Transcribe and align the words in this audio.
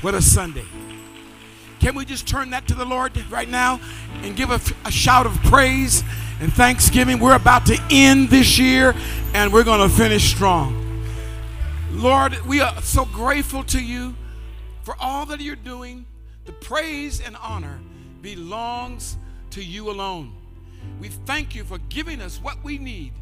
What 0.00 0.14
a 0.14 0.22
Sunday. 0.22 0.64
Can 1.80 1.96
we 1.96 2.04
just 2.04 2.28
turn 2.28 2.50
that 2.50 2.68
to 2.68 2.74
the 2.74 2.84
Lord 2.84 3.16
right 3.30 3.48
now 3.48 3.80
and 4.22 4.36
give 4.36 4.50
a, 4.50 4.60
a 4.84 4.92
shout 4.92 5.26
of 5.26 5.34
praise 5.42 6.04
and 6.40 6.52
thanksgiving? 6.52 7.18
We're 7.18 7.34
about 7.34 7.66
to 7.66 7.76
end 7.90 8.28
this 8.28 8.60
year 8.60 8.94
and 9.34 9.52
we're 9.52 9.64
going 9.64 9.80
to 9.80 9.92
finish 9.92 10.30
strong. 10.32 11.02
Lord, 11.90 12.38
we 12.46 12.60
are 12.60 12.80
so 12.80 13.06
grateful 13.06 13.64
to 13.64 13.82
you 13.82 14.14
for 14.84 14.94
all 15.00 15.26
that 15.26 15.40
you're 15.40 15.56
doing. 15.56 16.06
The 16.44 16.52
praise 16.52 17.20
and 17.20 17.36
honor 17.36 17.80
belongs 18.22 19.16
to 19.50 19.64
you 19.64 19.90
alone. 19.90 20.32
We 21.00 21.08
thank 21.08 21.56
you 21.56 21.64
for 21.64 21.78
giving 21.88 22.20
us 22.20 22.40
what 22.40 22.62
we 22.62 22.78
need 22.78 23.14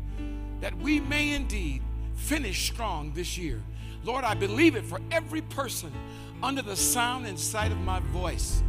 that 0.60 0.76
we 0.76 1.00
may 1.00 1.32
indeed 1.32 1.82
finish 2.16 2.70
strong 2.70 3.12
this 3.14 3.38
year. 3.38 3.62
Lord, 4.04 4.24
I 4.24 4.34
believe 4.34 4.76
it 4.76 4.84
for 4.84 5.00
every 5.10 5.40
person 5.40 5.90
under 6.42 6.62
the 6.62 6.76
sound 6.76 7.26
and 7.26 7.38
sight 7.38 7.72
of 7.72 7.78
my 7.78 8.00
voice. 8.00 8.62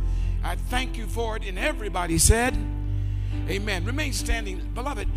I 0.44 0.56
thank 0.56 0.98
you 0.98 1.06
for 1.08 1.36
it. 1.36 1.44
And 1.46 1.58
everybody 1.58 2.18
said, 2.18 2.56
Amen. 3.50 3.86
Remain 3.86 4.14
standing. 4.14 4.72
Beloved, 4.74 5.08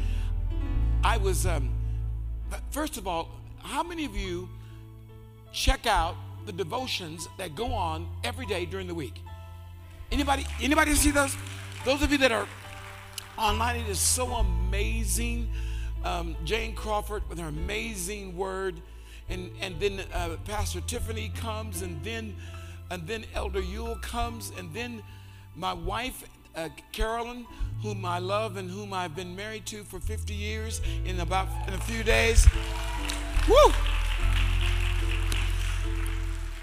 I 1.02 1.16
was, 1.16 1.46
um, 1.46 1.70
first 2.70 2.96
of 2.96 3.06
all, 3.06 3.30
how 3.58 3.82
many 3.82 4.04
of 4.04 4.16
you 4.16 4.48
check 5.52 5.86
out 5.86 6.14
the 6.46 6.52
devotions 6.52 7.28
that 7.38 7.54
go 7.54 7.72
on 7.72 8.08
every 8.24 8.46
day 8.46 8.66
during 8.66 8.86
the 8.86 8.94
week? 8.94 9.20
Anybody, 10.12 10.46
anybody 10.60 10.94
see 10.94 11.10
those? 11.10 11.36
Those 11.84 12.02
of 12.02 12.12
you 12.12 12.18
that 12.18 12.32
are 12.32 12.46
online, 13.38 13.80
it 13.80 13.88
is 13.88 14.00
so 14.00 14.34
amazing. 14.34 15.48
Um, 16.04 16.36
Jane 16.44 16.74
Crawford 16.74 17.28
with 17.28 17.38
her 17.38 17.48
amazing 17.48 18.36
word 18.36 18.80
and 19.30 19.50
and 19.60 19.78
then 19.80 20.00
uh, 20.12 20.36
Pastor 20.44 20.80
Tiffany 20.80 21.32
comes, 21.34 21.82
and 21.82 22.02
then 22.04 22.36
and 22.90 23.06
then 23.06 23.24
Elder 23.34 23.60
Yule 23.60 23.96
comes, 23.96 24.52
and 24.58 24.72
then 24.74 25.02
my 25.56 25.72
wife 25.72 26.24
uh, 26.56 26.68
Carolyn, 26.92 27.46
whom 27.82 28.04
I 28.04 28.18
love 28.18 28.56
and 28.56 28.70
whom 28.70 28.92
I've 28.92 29.14
been 29.14 29.36
married 29.36 29.66
to 29.66 29.84
for 29.84 30.00
50 30.00 30.34
years, 30.34 30.80
in 31.04 31.20
about 31.20 31.48
in 31.68 31.74
a 31.74 31.78
few 31.78 32.02
days. 32.02 32.46
Woo! 33.48 33.72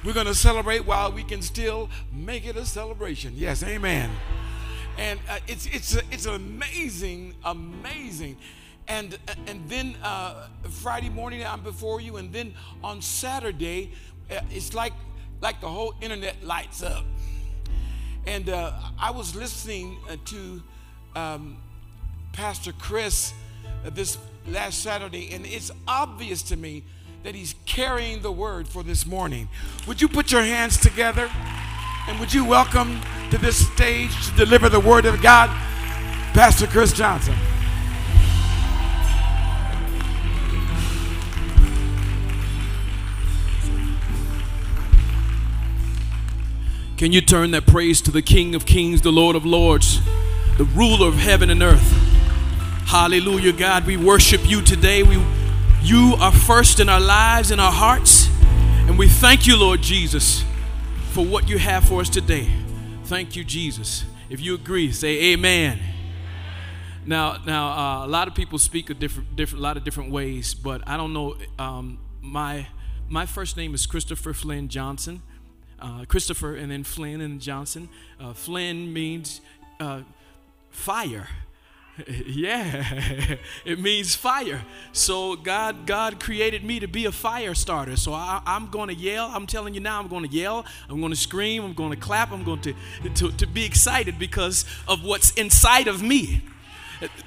We're 0.03 0.13
going 0.13 0.27
to 0.27 0.35
celebrate 0.35 0.85
while 0.85 1.11
we 1.11 1.23
can 1.23 1.41
still 1.41 1.89
make 2.13 2.45
it 2.45 2.55
a 2.55 2.65
celebration. 2.65 3.33
Yes, 3.35 3.63
amen. 3.63 4.09
And 4.97 5.19
uh, 5.29 5.39
it's 5.47 5.65
it's 5.67 5.95
a, 5.95 6.01
it's 6.11 6.25
an 6.25 6.35
amazing, 6.35 7.35
amazing 7.43 8.37
and 8.87 9.17
and 9.47 9.67
then 9.69 9.95
uh, 10.03 10.47
Friday 10.69 11.09
morning 11.09 11.45
I'm 11.45 11.61
before 11.61 12.01
you, 12.01 12.17
and 12.17 12.31
then 12.31 12.53
on 12.83 13.01
Saturday 13.01 13.91
uh, 14.31 14.39
it's 14.49 14.73
like 14.73 14.93
like 15.41 15.61
the 15.61 15.67
whole 15.67 15.95
internet 16.01 16.43
lights 16.43 16.81
up. 16.83 17.05
And 18.25 18.49
uh, 18.49 18.73
I 18.99 19.11
was 19.11 19.35
listening 19.35 19.97
uh, 20.09 20.17
to 20.25 20.63
um, 21.15 21.57
Pastor 22.33 22.73
Chris 22.73 23.33
uh, 23.85 23.89
this 23.89 24.17
last 24.47 24.81
Saturday, 24.81 25.33
and 25.33 25.45
it's 25.45 25.71
obvious 25.87 26.41
to 26.43 26.57
me 26.57 26.83
that 27.23 27.35
he's 27.35 27.55
carrying 27.65 28.21
the 28.21 28.31
word 28.31 28.67
for 28.67 28.83
this 28.83 29.05
morning. 29.05 29.49
Would 29.87 30.01
you 30.01 30.07
put 30.07 30.31
your 30.31 30.43
hands 30.43 30.77
together? 30.77 31.29
And 32.07 32.19
would 32.21 32.33
you 32.33 32.45
welcome 32.45 33.01
to 33.31 33.37
this 33.37 33.67
stage 33.67 34.29
to 34.29 34.35
deliver 34.35 34.69
the 34.69 34.79
word 34.79 35.05
of 35.05 35.21
God, 35.21 35.49
Pastor 36.33 36.65
Chris 36.65 36.93
Johnson? 36.93 37.35
Can 46.97 47.11
you 47.11 47.21
turn 47.21 47.51
that 47.51 47.67
praise 47.67 48.01
to 48.01 48.11
the 48.11 48.23
King 48.23 48.55
of 48.55 48.65
Kings, 48.65 49.01
the 49.01 49.11
Lord 49.11 49.35
of 49.35 49.45
Lords, 49.45 50.01
the 50.57 50.63
ruler 50.63 51.07
of 51.07 51.13
heaven 51.13 51.51
and 51.51 51.61
earth? 51.61 51.91
Hallelujah, 52.87 53.53
God. 53.53 53.85
We 53.85 53.97
worship 53.97 54.41
you 54.49 54.63
today. 54.63 55.03
We, 55.03 55.23
you 55.83 56.15
are 56.19 56.31
first 56.31 56.79
in 56.79 56.89
our 56.89 56.99
lives, 56.99 57.51
in 57.51 57.59
our 57.59 57.71
hearts. 57.71 58.29
And 58.87 58.97
we 58.97 59.07
thank 59.07 59.45
you, 59.45 59.59
Lord 59.59 59.83
Jesus, 59.83 60.43
for 61.11 61.23
what 61.23 61.47
you 61.47 61.59
have 61.59 61.87
for 61.87 62.01
us 62.01 62.09
today. 62.09 62.49
Thank 63.03 63.35
you, 63.35 63.43
Jesus. 63.43 64.03
If 64.31 64.41
you 64.41 64.55
agree, 64.55 64.91
say 64.91 65.33
amen. 65.33 65.79
Now, 67.05 67.37
now, 67.45 67.67
uh, 67.67 68.05
a 68.07 68.09
lot 68.09 68.27
of 68.27 68.33
people 68.33 68.57
speak 68.57 68.89
a 68.89 68.95
different, 68.95 69.35
different, 69.35 69.61
lot 69.61 69.77
of 69.77 69.83
different 69.83 70.09
ways, 70.09 70.55
but 70.55 70.81
I 70.87 70.97
don't 70.97 71.13
know. 71.13 71.35
Um, 71.59 71.99
my, 72.21 72.65
my 73.07 73.27
first 73.27 73.55
name 73.55 73.75
is 73.75 73.85
Christopher 73.85 74.33
Flynn 74.33 74.67
Johnson 74.67 75.21
uh, 75.79 76.05
Christopher 76.07 76.55
and 76.55 76.71
then 76.71 76.83
Flynn 76.83 77.21
and 77.21 77.39
Johnson. 77.39 77.89
Uh, 78.19 78.33
Flynn 78.33 78.91
means 78.93 79.41
uh, 79.79 80.01
fire. 80.69 81.27
yeah, 82.25 83.37
it 83.65 83.79
means 83.79 84.15
fire. 84.15 84.63
So 84.91 85.35
God, 85.35 85.85
God 85.85 86.19
created 86.19 86.63
me 86.63 86.79
to 86.79 86.87
be 86.87 87.05
a 87.05 87.11
fire 87.11 87.55
starter. 87.55 87.95
So 87.95 88.13
I, 88.13 88.41
am 88.45 88.67
going 88.69 88.89
to 88.89 88.95
yell. 88.95 89.29
I'm 89.33 89.47
telling 89.47 89.73
you 89.73 89.79
now, 89.79 89.99
I'm 89.99 90.07
going 90.07 90.23
to 90.23 90.29
yell. 90.29 90.65
I'm 90.89 90.99
going 90.99 91.11
to 91.11 91.17
scream. 91.17 91.63
I'm 91.63 91.73
going 91.73 91.91
to 91.91 91.97
clap. 91.97 92.31
I'm 92.31 92.43
going 92.43 92.61
to, 92.61 92.73
to, 93.15 93.31
to 93.31 93.47
be 93.47 93.65
excited 93.65 94.19
because 94.19 94.65
of 94.87 95.03
what's 95.03 95.31
inside 95.31 95.87
of 95.87 96.01
me. 96.01 96.41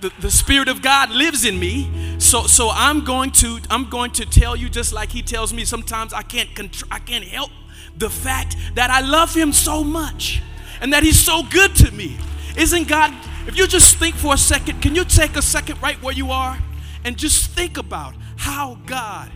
The, 0.00 0.10
the 0.18 0.32
spirit 0.32 0.66
of 0.66 0.82
god 0.82 1.10
lives 1.10 1.44
in 1.44 1.60
me 1.60 2.18
so 2.18 2.48
so 2.48 2.70
i'm 2.72 3.04
going 3.04 3.30
to 3.30 3.60
i'm 3.70 3.88
going 3.88 4.10
to 4.12 4.26
tell 4.26 4.56
you 4.56 4.68
just 4.68 4.92
like 4.92 5.12
he 5.12 5.22
tells 5.22 5.52
me 5.52 5.64
sometimes 5.64 6.12
i 6.12 6.22
can't 6.22 6.50
contr- 6.56 6.88
i 6.90 6.98
can't 6.98 7.22
help 7.22 7.52
the 8.00 8.10
fact 8.10 8.56
that 8.74 8.90
I 8.90 9.00
love 9.00 9.32
him 9.34 9.52
so 9.52 9.84
much 9.84 10.42
and 10.80 10.92
that 10.92 11.02
he's 11.02 11.20
so 11.20 11.42
good 11.44 11.76
to 11.76 11.92
me. 11.92 12.16
Isn't 12.56 12.88
God, 12.88 13.14
if 13.46 13.56
you 13.56 13.66
just 13.66 13.96
think 13.96 14.16
for 14.16 14.34
a 14.34 14.38
second, 14.38 14.82
can 14.82 14.94
you 14.94 15.04
take 15.04 15.36
a 15.36 15.42
second 15.42 15.80
right 15.80 16.02
where 16.02 16.14
you 16.14 16.32
are 16.32 16.58
and 17.04 17.16
just 17.16 17.50
think 17.52 17.78
about 17.78 18.14
how 18.36 18.78
God 18.86 19.30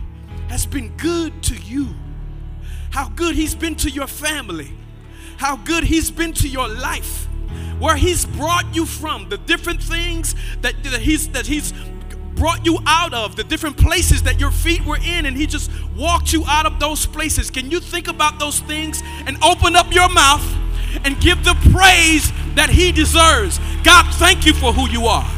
has 0.49 0.65
been 0.65 0.89
good 0.97 1.41
to 1.43 1.55
you, 1.55 1.89
how 2.89 3.07
good 3.09 3.35
he's 3.35 3.55
been 3.55 3.75
to 3.75 3.89
your 3.89 4.07
family, 4.07 4.73
how 5.37 5.55
good 5.57 5.83
he's 5.83 6.11
been 6.11 6.33
to 6.33 6.47
your 6.47 6.67
life, 6.67 7.27
where 7.79 7.95
he's 7.95 8.25
brought 8.25 8.75
you 8.75 8.85
from, 8.85 9.29
the 9.29 9.37
different 9.37 9.81
things 9.81 10.35
that, 10.61 10.81
that 10.83 11.01
he's 11.01 11.27
that 11.29 11.45
he's 11.45 11.73
brought 12.35 12.65
you 12.65 12.79
out 12.85 13.13
of, 13.13 13.35
the 13.35 13.43
different 13.43 13.77
places 13.77 14.23
that 14.23 14.39
your 14.39 14.51
feet 14.51 14.85
were 14.85 14.97
in, 14.97 15.25
and 15.25 15.35
He 15.35 15.47
just 15.47 15.71
walked 15.95 16.33
you 16.33 16.43
out 16.47 16.65
of 16.65 16.79
those 16.79 17.05
places. 17.05 17.49
Can 17.49 17.71
you 17.71 17.79
think 17.79 18.07
about 18.07 18.39
those 18.39 18.59
things 18.59 19.01
and 19.25 19.41
open 19.43 19.75
up 19.75 19.93
your 19.93 20.09
mouth 20.09 20.45
and 21.03 21.19
give 21.19 21.43
the 21.43 21.55
praise 21.71 22.31
that 22.55 22.69
He 22.69 22.91
deserves? 22.91 23.59
God, 23.83 24.13
thank 24.15 24.45
you 24.45 24.53
for 24.53 24.73
who 24.73 24.89
you 24.89 25.05
are. 25.05 25.29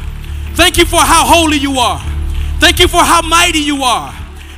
Thank 0.54 0.76
you 0.76 0.84
for 0.84 1.00
how 1.00 1.24
holy 1.24 1.56
you 1.56 1.78
are. 1.78 2.00
Thank 2.58 2.80
you 2.80 2.88
for 2.88 3.02
how 3.02 3.22
mighty 3.22 3.60
you 3.60 3.82
are. 3.82 4.12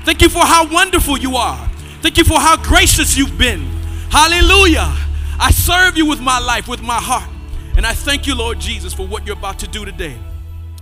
Thank 0.05 0.23
you 0.23 0.31
for 0.31 0.45
how 0.45 0.67
wonderful 0.67 1.19
you 1.19 1.37
are. 1.37 1.69
Thank 2.00 2.17
you 2.17 2.25
for 2.25 2.41
how 2.41 2.56
gracious 2.56 3.17
you've 3.17 3.37
been. 3.37 3.61
Hallelujah. 4.09 4.97
I 5.39 5.50
serve 5.50 5.97
you 5.97 6.06
with 6.06 6.21
my 6.21 6.39
life, 6.39 6.69
with 6.69 6.83
my 6.83 6.97
heart. 6.97 7.29
And 7.77 7.87
I 7.87 7.93
thank 7.93 8.27
you, 8.27 8.34
Lord 8.34 8.59
Jesus, 8.59 8.95
for 8.95 9.06
what 9.06 9.27
you're 9.27 9.37
about 9.37 9.59
to 9.61 9.69
do 9.69 9.84
today. 9.84 10.19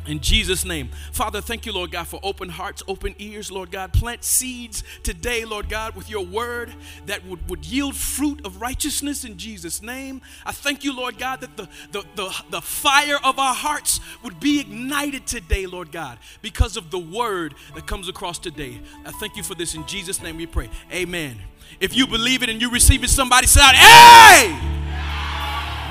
In 0.09 0.21
Jesus' 0.21 0.65
name. 0.65 0.89
Father, 1.13 1.43
thank 1.43 1.67
you, 1.67 1.73
Lord 1.73 1.91
God, 1.91 2.09
for 2.09 2.19
open 2.23 2.49
hearts, 2.49 2.83
open 2.89 3.15
ears, 3.19 3.53
Lord 3.53 3.71
God. 3.71 3.93
Plant 3.93 4.25
seeds 4.25 4.83
today, 5.03 5.45
Lord 5.45 5.69
God, 5.69 5.95
with 5.95 6.09
your 6.09 6.25
word 6.25 6.73
that 7.07 7.25
would, 7.27 7.47
would 7.51 7.67
yield 7.67 7.95
fruit 7.95 8.41
of 8.47 8.61
righteousness 8.61 9.25
in 9.25 9.37
Jesus' 9.37 9.83
name. 9.83 10.23
I 10.47 10.53
thank 10.53 10.83
you, 10.83 10.97
Lord 10.97 11.19
God, 11.19 11.43
that 11.43 11.59
the, 11.59 11.69
the, 11.93 12.05
the, 12.17 12.43
the 12.51 12.61
fire 12.63 13.19
of 13.23 13.39
our 13.39 13.55
hearts 13.55 14.01
would 14.25 14.41
be 14.41 14.61
ignited 14.61 15.27
today, 15.27 15.67
Lord 15.67 15.93
God, 15.93 16.19
because 16.41 16.79
of 16.79 16.91
the 16.91 16.99
word 16.99 17.55
that 17.75 17.87
comes 17.87 18.09
across 18.09 18.39
today. 18.39 18.81
I 19.05 19.11
thank 19.13 19.37
you 19.37 19.43
for 19.43 19.55
this. 19.55 19.75
In 19.75 19.87
Jesus' 19.87 20.23
name 20.23 20.39
we 20.39 20.47
pray. 20.47 20.71
Amen. 20.91 21.37
If 21.81 21.95
you 21.95 22.07
believe 22.07 22.43
it 22.43 22.49
and 22.49 22.63
you 22.63 22.71
receive 22.71 23.05
it, 23.05 23.11
somebody 23.11 23.47
say 23.47 23.61
out, 23.61 23.75
hey! 23.75 24.59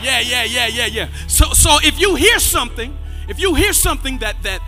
Yeah, 0.01 0.19
yeah, 0.19 0.43
yeah, 0.43 0.67
yeah, 0.67 0.85
yeah. 0.87 1.09
So, 1.27 1.53
so 1.53 1.77
if 1.83 1.99
you 1.99 2.15
hear 2.15 2.39
something, 2.39 2.97
if 3.27 3.39
you 3.39 3.55
hear 3.55 3.73
something 3.73 4.19
that 4.19 4.41
that 4.43 4.61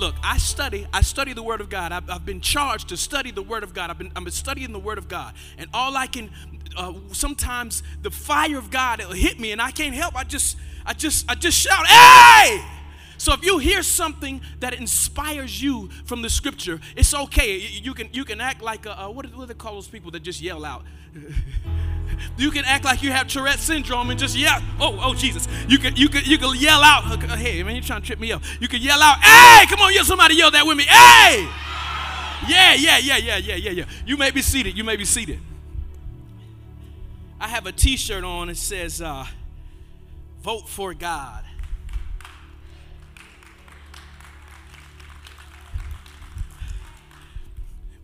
look, 0.00 0.14
I 0.22 0.38
study, 0.38 0.86
I 0.92 1.02
study 1.02 1.32
the 1.32 1.42
Word 1.42 1.60
of 1.60 1.68
God. 1.68 1.92
I've, 1.92 2.08
I've 2.10 2.26
been 2.26 2.40
charged 2.40 2.88
to 2.88 2.96
study 2.96 3.30
the 3.30 3.42
Word 3.42 3.62
of 3.62 3.74
God. 3.74 3.90
I've 3.90 3.98
been, 3.98 4.10
I've 4.16 4.24
been 4.24 4.32
studying 4.32 4.72
the 4.72 4.78
Word 4.78 4.98
of 4.98 5.08
God, 5.08 5.34
and 5.58 5.68
all 5.72 5.96
I 5.96 6.06
can, 6.06 6.30
uh, 6.76 6.92
sometimes 7.12 7.82
the 8.02 8.10
fire 8.10 8.58
of 8.58 8.70
God 8.70 9.00
it'll 9.00 9.12
hit 9.12 9.38
me, 9.38 9.52
and 9.52 9.60
I 9.60 9.70
can't 9.70 9.94
help. 9.94 10.16
I 10.16 10.24
just, 10.24 10.56
I 10.84 10.94
just, 10.94 11.30
I 11.30 11.34
just 11.34 11.58
shout, 11.58 11.86
"Hey!" 11.86 12.62
So 13.22 13.32
if 13.34 13.44
you 13.44 13.58
hear 13.58 13.84
something 13.84 14.40
that 14.58 14.74
inspires 14.74 15.62
you 15.62 15.90
from 16.06 16.22
the 16.22 16.28
Scripture, 16.28 16.80
it's 16.96 17.14
okay. 17.14 17.56
You 17.56 17.94
can, 17.94 18.08
you 18.12 18.24
can 18.24 18.40
act 18.40 18.60
like 18.60 18.84
a, 18.84 19.00
uh, 19.00 19.10
what, 19.10 19.32
do, 19.32 19.46
they 19.46 19.54
call 19.54 19.74
those 19.74 19.86
people 19.86 20.10
that 20.10 20.24
just 20.24 20.40
yell 20.42 20.64
out? 20.64 20.82
You 22.36 22.50
can 22.50 22.64
act 22.64 22.84
like 22.84 23.02
you 23.02 23.10
have 23.10 23.26
Tourette 23.26 23.58
syndrome 23.58 24.10
and 24.10 24.18
just 24.18 24.36
yell. 24.36 24.60
Oh, 24.78 24.98
oh, 25.02 25.14
Jesus. 25.14 25.48
You 25.66 25.78
can, 25.78 25.96
you 25.96 26.08
can, 26.08 26.24
you 26.24 26.38
can 26.38 26.54
yell 26.56 26.80
out. 26.82 27.04
Hey, 27.36 27.62
man, 27.62 27.74
you're 27.74 27.82
trying 27.82 28.00
to 28.00 28.06
trip 28.06 28.20
me 28.20 28.30
up. 28.30 28.42
You 28.60 28.68
can 28.68 28.80
yell 28.80 29.00
out. 29.02 29.18
Hey, 29.18 29.66
come 29.66 29.80
on, 29.80 29.92
yell. 29.92 30.04
Somebody 30.04 30.36
yell 30.36 30.50
that 30.52 30.64
with 30.64 30.76
me. 30.76 30.84
Hey. 30.84 31.48
Yeah, 32.48 32.74
yeah, 32.74 32.98
yeah, 32.98 33.16
yeah, 33.16 33.36
yeah, 33.38 33.56
yeah, 33.56 33.70
yeah. 33.70 33.84
You 34.06 34.16
may 34.16 34.30
be 34.30 34.40
seated. 34.40 34.76
You 34.76 34.84
may 34.84 34.96
be 34.96 35.04
seated. 35.04 35.40
I 37.40 37.48
have 37.48 37.66
a 37.66 37.72
t 37.72 37.96
shirt 37.96 38.22
on 38.22 38.48
that 38.48 38.56
says, 38.56 39.02
uh, 39.02 39.26
Vote 40.42 40.68
for 40.68 40.94
God. 40.94 41.44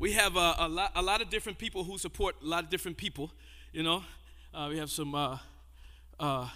We 0.00 0.12
have 0.12 0.37
a, 0.37 0.55
a, 0.59 0.69
lot, 0.69 0.93
a 0.95 1.03
lot 1.03 1.21
of 1.23 1.29
different 1.29 1.59
people 1.59 1.83
who 1.83 1.99
support 1.99 2.37
a 2.41 2.47
lot 2.47 2.62
of 2.62 2.71
different 2.71 2.97
people, 2.97 3.33
you 3.73 3.83
know. 3.83 4.05
Uh, 4.55 4.69
we 4.71 4.79
have 4.79 4.91
some 4.91 5.12
uh, 5.12 5.39
uh, 6.21 6.49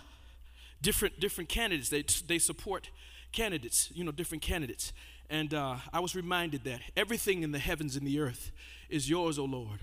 different 0.80 1.18
different 1.18 1.48
candidates. 1.48 1.88
They, 1.88 2.04
they 2.28 2.38
support 2.38 2.90
candidates, 3.32 3.90
you 3.94 4.04
know, 4.04 4.12
different 4.12 4.44
candidates. 4.44 4.92
And 5.28 5.54
uh, 5.54 5.78
I 5.92 5.98
was 5.98 6.14
reminded 6.14 6.62
that 6.64 6.82
everything 6.96 7.42
in 7.42 7.50
the 7.50 7.58
heavens 7.58 7.96
and 7.96 8.06
the 8.06 8.20
earth 8.20 8.52
is 8.88 9.10
yours, 9.10 9.40
O 9.40 9.44
Lord. 9.44 9.80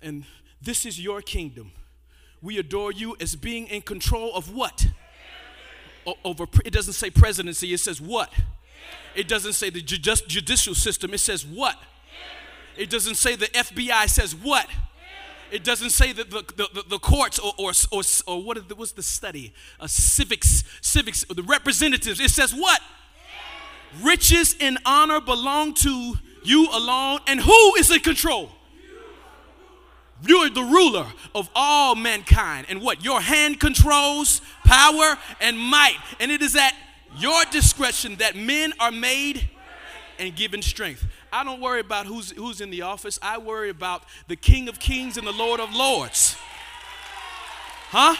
And 0.00 0.24
this 0.60 0.86
is 0.86 1.00
your 1.00 1.20
kingdom. 1.20 1.72
We 2.40 2.58
adore 2.58 2.92
you 2.92 3.16
as 3.20 3.34
being 3.34 3.66
in 3.66 3.82
control 3.82 4.36
of 4.36 4.54
what? 4.54 4.86
O- 6.06 6.14
over 6.24 6.46
it 6.64 6.72
doesn't 6.72 6.92
say 6.92 7.10
presidency, 7.10 7.74
it 7.74 7.80
says 7.80 8.00
what? 8.00 8.32
It 9.16 9.26
doesn't 9.26 9.54
say 9.54 9.68
the 9.68 9.80
ju- 9.80 9.98
just 9.98 10.28
judicial 10.28 10.76
system, 10.76 11.12
it 11.12 11.18
says 11.18 11.44
what? 11.44 11.76
It 12.76 12.90
doesn't 12.90 13.16
say 13.16 13.36
the 13.36 13.46
FBI 13.46 14.08
says 14.08 14.34
what? 14.34 14.66
It 15.50 15.64
doesn't 15.64 15.90
say 15.90 16.12
that 16.12 16.30
the, 16.30 16.42
the, 16.56 16.84
the, 16.88 16.98
courts 16.98 17.38
or, 17.38 17.52
or, 17.58 17.72
or, 17.90 18.02
or 18.26 18.42
what 18.42 18.68
the, 18.68 18.74
what's 18.74 18.92
the 18.92 19.02
study? 19.02 19.52
Uh, 19.78 19.86
civics, 19.86 20.64
civics, 20.80 21.24
the 21.24 21.42
representatives. 21.42 22.20
It 22.20 22.30
says 22.30 22.54
what? 22.54 22.80
Riches 24.00 24.56
and 24.60 24.78
honor 24.86 25.20
belong 25.20 25.74
to 25.74 26.14
you 26.42 26.68
alone. 26.72 27.20
And 27.26 27.38
who 27.38 27.74
is 27.76 27.90
in 27.90 28.00
control? 28.00 28.50
You 30.26 30.38
are 30.38 30.50
the 30.50 30.62
ruler 30.62 31.06
of 31.34 31.50
all 31.54 31.96
mankind. 31.96 32.66
And 32.70 32.80
what? 32.80 33.04
Your 33.04 33.20
hand 33.20 33.60
controls 33.60 34.40
power 34.64 35.18
and 35.40 35.58
might. 35.58 35.98
And 36.18 36.30
it 36.30 36.40
is 36.40 36.56
at 36.56 36.72
your 37.18 37.44
discretion 37.50 38.16
that 38.16 38.36
men 38.36 38.72
are 38.80 38.92
made 38.92 39.50
and 40.18 40.34
given 40.34 40.62
strength. 40.62 41.04
I 41.32 41.44
don't 41.44 41.60
worry 41.60 41.80
about 41.80 42.06
who's, 42.06 42.30
who's 42.32 42.60
in 42.60 42.70
the 42.70 42.82
office. 42.82 43.18
I 43.22 43.38
worry 43.38 43.70
about 43.70 44.04
the 44.28 44.36
King 44.36 44.68
of 44.68 44.78
Kings 44.78 45.16
and 45.16 45.26
the 45.26 45.32
Lord 45.32 45.60
of 45.60 45.74
Lords. 45.74 46.36
Huh? 47.88 48.14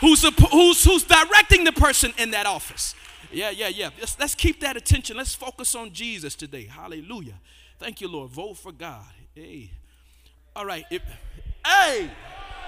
Who's, 0.00 0.24
a, 0.24 0.30
who's, 0.30 0.82
who's 0.84 1.04
directing 1.04 1.64
the 1.64 1.72
person 1.72 2.12
in 2.18 2.30
that 2.30 2.46
office? 2.46 2.94
Yeah, 3.30 3.50
yeah, 3.50 3.68
yeah. 3.68 3.90
Let's, 3.98 4.18
let's 4.18 4.34
keep 4.34 4.60
that 4.60 4.76
attention. 4.76 5.16
Let's 5.16 5.34
focus 5.34 5.74
on 5.74 5.92
Jesus 5.92 6.34
today. 6.34 6.64
Hallelujah. 6.64 7.34
Thank 7.78 8.00
you, 8.00 8.08
Lord. 8.08 8.30
Vote 8.30 8.54
for 8.56 8.72
God. 8.72 9.04
Hey. 9.34 9.70
All 10.54 10.64
right. 10.64 10.84
It, 10.90 11.02
hey, 11.66 12.10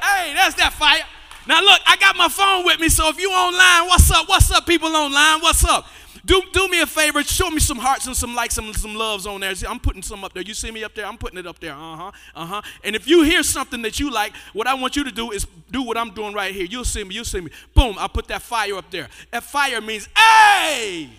hey, 0.03 0.35
that's 0.35 0.55
that 0.57 0.75
fire. 0.75 1.03
Now 1.47 1.63
look, 1.63 1.81
I 1.87 1.97
got 1.97 2.17
my 2.17 2.29
phone 2.29 2.67
with 2.67 2.79
me, 2.79 2.91
so 2.91 3.09
if 3.09 3.19
you 3.19 3.31
online, 3.31 3.89
what's 3.89 4.11
up? 4.11 4.29
What's 4.29 4.51
up, 4.51 4.67
people 4.67 4.95
online? 4.95 5.41
What's 5.41 5.65
up? 5.65 5.87
Do, 6.25 6.43
do 6.53 6.69
me 6.69 6.81
a 6.81 6.87
favor, 6.87 7.23
show 7.23 7.51
me 7.51 7.61
some 7.61 7.79
hearts 7.79 8.07
and 8.07 8.17
some 8.17 8.35
likes, 8.35 8.59
and 8.59 8.75
some 8.75 8.95
loves 8.95 9.27
on 9.27 9.41
there. 9.41 9.53
I'm 9.69 9.81
putting 9.81 10.03
some 10.03 10.25
up 10.25 10.33
there. 10.33 10.43
You 10.43 10.55
see 10.55 10.71
me 10.71 10.85
up 10.85 10.95
there? 10.95 11.07
I'm 11.07 11.19
putting 11.19 11.39
it 11.39 11.47
up 11.47 11.59
there. 11.59 11.73
Uh 11.73 11.97
huh. 11.97 12.13
Uh 12.35 12.47
huh. 12.47 12.63
And 12.85 12.97
if 12.97 13.07
you 13.07 13.23
hear 13.23 13.43
something 13.43 13.83
that 13.83 14.01
you 14.01 14.11
like, 14.11 14.35
what 14.53 14.67
I 14.67 14.75
want 14.75 14.97
you 14.97 15.05
to 15.05 15.13
do 15.13 15.31
is 15.31 15.47
do 15.71 15.83
what 15.83 15.97
I'm 15.97 16.11
doing 16.11 16.35
right 16.35 16.55
here. 16.55 16.65
You'll 16.65 16.85
see 16.85 17.05
me. 17.05 17.15
You'll 17.15 17.25
see 17.25 17.41
me. 17.41 17.51
Boom. 17.75 17.97
I 17.99 18.09
put 18.09 18.29
that 18.29 18.43
fire 18.43 18.77
up 18.77 18.91
there. 18.91 19.09
That 19.31 19.45
fire 19.45 19.81
means, 19.81 20.09
hey! 20.17 21.11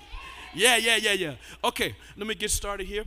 Yeah, 0.53 0.77
yeah, 0.77 0.95
yeah, 0.95 1.13
yeah. 1.13 1.33
Okay, 1.63 1.95
let 2.17 2.27
me 2.27 2.35
get 2.35 2.51
started 2.51 2.87
here. 2.87 3.03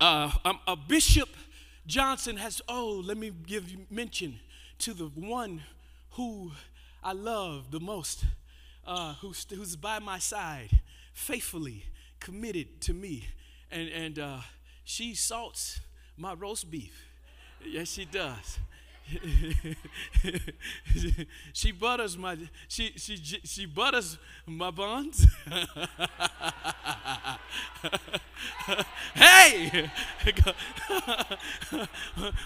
Uh, 0.00 0.30
um, 0.44 0.60
a 0.66 0.76
Bishop 0.76 1.28
Johnson 1.86 2.36
has, 2.36 2.62
oh, 2.68 3.02
let 3.04 3.16
me 3.16 3.32
give 3.46 3.68
you 3.70 3.78
mention 3.90 4.38
to 4.78 4.94
the 4.94 5.06
one 5.06 5.62
who 6.12 6.52
I 7.02 7.12
love 7.12 7.70
the 7.70 7.80
most, 7.80 8.24
uh, 8.86 9.14
who's, 9.14 9.44
who's 9.52 9.76
by 9.76 9.98
my 9.98 10.18
side 10.18 10.70
faithfully 11.12 11.84
committed 12.18 12.80
to 12.82 12.94
me. 12.94 13.26
And, 13.70 13.88
and 13.88 14.18
uh, 14.18 14.38
she 14.84 15.14
salts 15.14 15.80
my 16.16 16.34
roast 16.34 16.70
beef. 16.70 17.06
Yes, 17.64 17.92
she 17.92 18.04
does. 18.04 18.58
she 21.52 21.72
butters 21.72 22.16
my 22.16 22.36
she 22.68 22.92
she 22.96 23.16
she 23.16 23.66
butters 23.66 24.18
my 24.46 24.70
buns. 24.70 25.26
hey, 29.14 29.90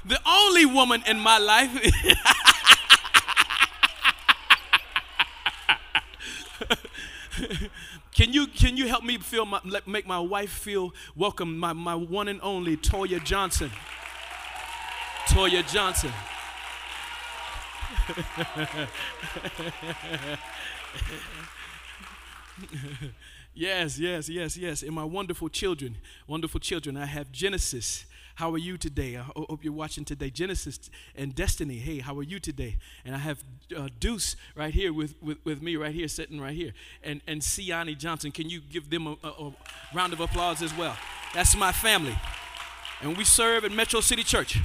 the 0.05 0.21
only 0.27 0.65
woman 0.65 1.03
in 1.07 1.19
my 1.19 1.39
life. 1.39 1.71
Can 8.15 8.33
you, 8.33 8.47
can 8.47 8.77
you 8.77 8.87
help 8.87 9.03
me 9.03 9.19
feel 9.19 9.45
my, 9.45 9.61
make 9.87 10.07
my 10.07 10.21
wife 10.21 10.51
feel 10.51 10.95
welcome? 11.17 11.59
My, 11.59 11.73
my 11.73 11.97
one 11.97 12.29
and 12.29 12.39
only 12.43 12.77
Toya 12.77 13.23
Johnson. 13.25 13.73
Toya 15.27 15.69
Johnson. 15.73 16.13
yes, 23.55 23.99
yes, 23.99 24.29
yes, 24.29 24.57
yes. 24.57 24.83
And 24.83 24.93
my 24.93 25.05
wonderful 25.05 25.49
children, 25.49 25.97
wonderful 26.27 26.61
children. 26.61 26.97
I 26.97 27.07
have 27.07 27.31
Genesis. 27.33 28.05
How 28.37 28.53
are 28.53 28.59
you 28.59 28.77
today? 28.77 29.17
I 29.17 29.23
hope 29.23 29.63
you're 29.63 29.73
watching 29.73 30.05
today. 30.05 30.29
Genesis 30.29 30.91
and 31.15 31.35
Destiny. 31.35 31.77
Hey, 31.77 32.01
how 32.01 32.19
are 32.19 32.23
you 32.25 32.41
today? 32.41 32.79
And 33.05 33.15
I 33.15 33.19
have 33.19 33.45
uh, 33.77 33.89
Deuce 34.01 34.35
right 34.57 34.75
here 34.75 34.93
with, 34.93 35.15
with, 35.23 35.39
with 35.45 35.63
me, 35.63 35.77
right 35.77 35.95
here, 35.95 36.09
sitting 36.09 36.41
right 36.41 36.55
here. 36.55 36.73
And, 37.05 37.21
and 37.29 37.41
Siani 37.41 37.97
Johnson. 37.97 38.33
Can 38.33 38.51
you 38.51 38.61
give 38.61 38.91
them 38.91 39.07
a, 39.07 39.17
a, 39.23 39.29
a 39.29 39.55
round 39.95 40.13
of 40.13 40.19
applause 40.19 40.63
as 40.63 40.77
well? 40.77 40.97
That's 41.33 41.57
my 41.57 41.71
family. 41.71 42.19
And 43.03 43.17
we 43.17 43.23
serve 43.23 43.65
at 43.65 43.71
Metro 43.71 44.01
City 44.01 44.25
Church. 44.25 44.59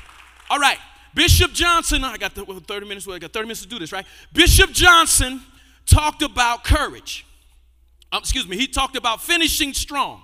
All 0.49 0.59
right. 0.59 0.79
Bishop 1.13 1.53
Johnson, 1.53 2.03
I 2.03 2.17
got 2.17 2.33
30 2.33 2.87
minutes, 2.87 3.07
I 3.07 3.19
got 3.19 3.33
30 3.33 3.45
minutes 3.45 3.61
to 3.61 3.67
do 3.67 3.77
this, 3.79 3.91
right? 3.91 4.05
Bishop 4.33 4.71
Johnson 4.71 5.41
talked 5.85 6.21
about 6.21 6.63
courage. 6.63 7.25
Um, 8.11 8.19
excuse 8.19 8.47
me, 8.47 8.57
he 8.57 8.67
talked 8.67 8.95
about 8.95 9.21
finishing 9.21 9.73
strong. 9.73 10.21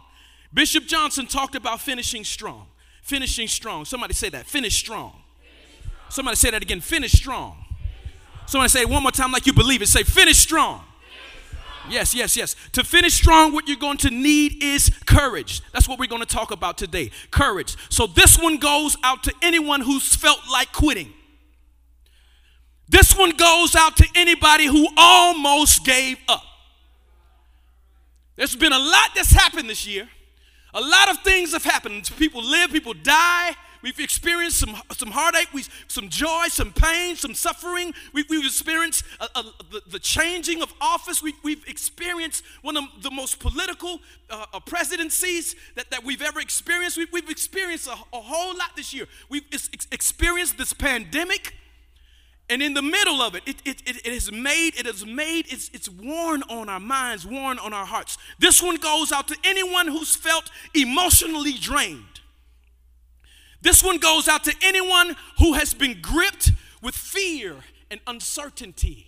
Bishop 0.54 0.86
Johnson 0.86 1.28
talked 1.28 1.56
about 1.56 1.82
finishing 1.82 2.24
strong. 2.24 2.68
Finishing 3.06 3.48
strong. 3.48 3.86
Somebody 3.86 4.16
say 4.16 4.30
that. 4.30 4.48
Finish 4.48 4.80
strong. 4.80 5.14
Somebody 6.10 6.38
say 6.38 6.50
that 6.50 6.64
again. 6.64 6.82
Finish 6.82 7.12
strong. 7.12 7.56
Somebody 8.48 8.70
say 8.70 8.82
it 8.82 8.90
one 8.90 9.04
more 9.04 9.12
time 9.12 9.32
like 9.32 9.46
you 9.46 9.54
believe 9.54 9.84
it. 9.84 9.88
Say, 9.90 10.02
finish 10.02 10.40
strong. 10.40 10.84
Yes, 11.88 12.16
yes, 12.16 12.36
yes. 12.36 12.56
To 12.72 12.84
finish 12.84 13.14
strong, 13.14 13.54
what 13.54 13.68
you're 13.68 13.78
going 13.78 13.98
to 13.98 14.10
need 14.10 14.64
is 14.64 14.90
courage. 15.06 15.62
That's 15.72 15.88
what 15.88 16.00
we're 16.00 16.08
going 16.08 16.24
to 16.24 16.28
talk 16.28 16.50
about 16.50 16.80
today. 16.80 17.12
Courage. 17.30 17.76
So 17.90 18.08
this 18.08 18.40
one 18.40 18.58
goes 18.58 18.98
out 19.04 19.22
to 19.26 19.34
anyone 19.44 19.82
who's 19.82 20.16
felt 20.16 20.40
like 20.52 20.72
quitting. 20.72 21.14
This 22.90 23.16
one 23.16 23.30
goes 23.38 23.76
out 23.76 23.98
to 23.98 24.08
anybody 24.16 24.66
who 24.66 24.88
almost 24.98 25.86
gave 25.86 26.18
up. 26.28 26.42
There's 28.36 28.56
been 28.56 28.74
a 28.74 28.80
lot 28.80 29.12
that's 29.14 29.32
happened 29.32 29.70
this 29.70 29.86
year. 29.86 30.10
A 30.76 30.82
lot 30.82 31.10
of 31.10 31.20
things 31.24 31.54
have 31.54 31.64
happened. 31.64 32.12
People 32.18 32.44
live, 32.44 32.70
people 32.70 32.94
die. 32.94 33.56
We've 33.82 34.00
experienced 34.00 34.60
some, 34.60 34.76
some 34.98 35.12
heartache, 35.12 35.48
we, 35.54 35.64
some 35.88 36.10
joy, 36.10 36.48
some 36.50 36.74
pain, 36.74 37.16
some 37.16 37.34
suffering. 37.34 37.94
We, 38.14 38.24
have 38.24 38.46
experienced 38.46 39.06
a, 39.22 39.26
a, 39.40 39.44
the, 39.72 39.82
the, 39.92 40.00
changing 40.00 40.62
of 40.62 40.74
office. 40.82 41.24
We, 41.24 41.34
have 41.46 41.64
experienced 41.68 42.44
one 42.62 42.76
of 42.76 42.84
the 43.04 43.12
most 43.12 43.40
political 43.40 44.02
uh, 44.30 44.48
uh, 44.54 44.60
presidencies 44.60 45.56
that, 45.76 45.92
that 45.92 46.04
we've 46.04 46.22
ever 46.22 46.42
experienced. 46.42 46.98
We, 46.98 47.22
have 47.22 47.30
experienced 47.30 47.88
a, 47.88 47.92
a, 47.92 48.20
whole 48.20 48.58
lot 48.58 48.72
this 48.76 48.94
year. 48.94 49.06
We've 49.30 49.46
ex- 49.54 49.70
experienced 49.92 50.58
this 50.58 50.74
pandemic. 50.74 51.54
And 52.50 52.62
in 52.62 52.76
the 52.76 52.82
middle 52.82 53.22
of 53.22 53.34
it, 53.34 53.44
it, 53.48 53.56
it, 53.66 53.82
it, 53.88 54.06
it 54.06 54.14
has 54.14 54.32
made, 54.32 54.76
it 54.78 54.86
has 54.86 55.04
made, 55.06 55.46
it's, 55.52 55.70
it's 55.74 55.90
worn 55.90 56.44
on 56.44 56.70
our 56.70 56.80
minds, 56.80 57.26
worn 57.26 57.58
on 57.58 57.74
our 57.74 57.86
hearts. 57.86 58.18
This 58.38 58.62
one 58.62 58.76
goes 58.76 59.12
out 59.12 59.28
to 59.30 59.38
anyone 59.44 59.88
who's 59.88 60.16
felt 60.16 60.52
emotionally 60.76 61.54
drained. 61.54 62.04
This 63.62 63.84
one 63.84 63.98
goes 63.98 64.28
out 64.28 64.44
to 64.44 64.54
anyone 64.62 65.16
who 65.40 65.54
has 65.54 65.74
been 65.74 66.00
gripped 66.02 66.52
with 66.84 66.94
fear 66.94 67.56
and 67.90 68.00
uncertainty. 68.06 69.08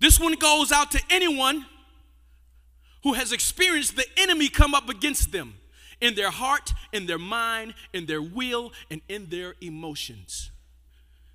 This 0.00 0.18
one 0.18 0.34
goes 0.34 0.72
out 0.72 0.90
to 0.90 1.00
anyone 1.08 1.66
who 3.04 3.12
has 3.12 3.30
experienced 3.30 3.94
the 3.94 4.06
enemy 4.16 4.48
come 4.48 4.74
up 4.74 4.88
against 4.88 5.30
them 5.30 5.54
in 6.00 6.16
their 6.16 6.30
heart, 6.30 6.72
in 6.92 7.06
their 7.06 7.18
mind, 7.18 7.74
in 7.92 8.06
their 8.06 8.22
will, 8.22 8.72
and 8.90 9.02
in 9.08 9.26
their 9.26 9.54
emotions. 9.60 10.50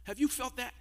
Have 0.03 0.19
you 0.19 0.27
felt 0.27 0.57
that? 0.57 0.73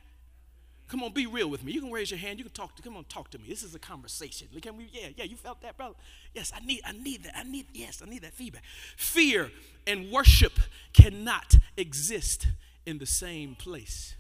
Come 0.88 1.02
on, 1.02 1.12
be 1.12 1.26
real 1.26 1.49
with 1.49 1.64
me. 1.64 1.73
You 1.73 1.81
can 1.81 1.91
raise 1.91 2.11
your 2.11 2.19
hand. 2.19 2.38
You 2.38 2.45
can 2.45 2.52
talk 2.52 2.76
to. 2.76 2.83
Come 2.83 2.97
on, 2.97 3.05
talk 3.05 3.31
to 3.31 3.38
me. 3.38 3.49
This 3.49 3.62
is 3.62 3.75
a 3.75 3.79
conversation. 3.79 4.49
Can 4.61 4.76
we? 4.76 4.91
Yeah, 4.93 5.09
yeah. 5.17 5.25
You 5.25 5.37
felt 5.37 5.62
that, 5.62 5.76
brother? 5.76 5.95
Yes, 6.35 6.52
I 6.55 6.61
need. 6.64 6.83
I 6.85 6.93
need 6.93 7.25
that. 7.25 7.35
I 7.37 7.45
need. 7.45 7.67
Yes, 7.73 8.02
I 8.05 8.11
need 8.11 8.23
that 8.23 8.35
feedback. 8.35 8.62
Fear 8.97 9.50
and 9.87 10.11
worship 10.11 10.52
cannot 10.93 11.57
exist 11.76 12.47
in 12.85 12.99
the 12.99 13.07
same 13.07 13.55
place. 13.55 14.17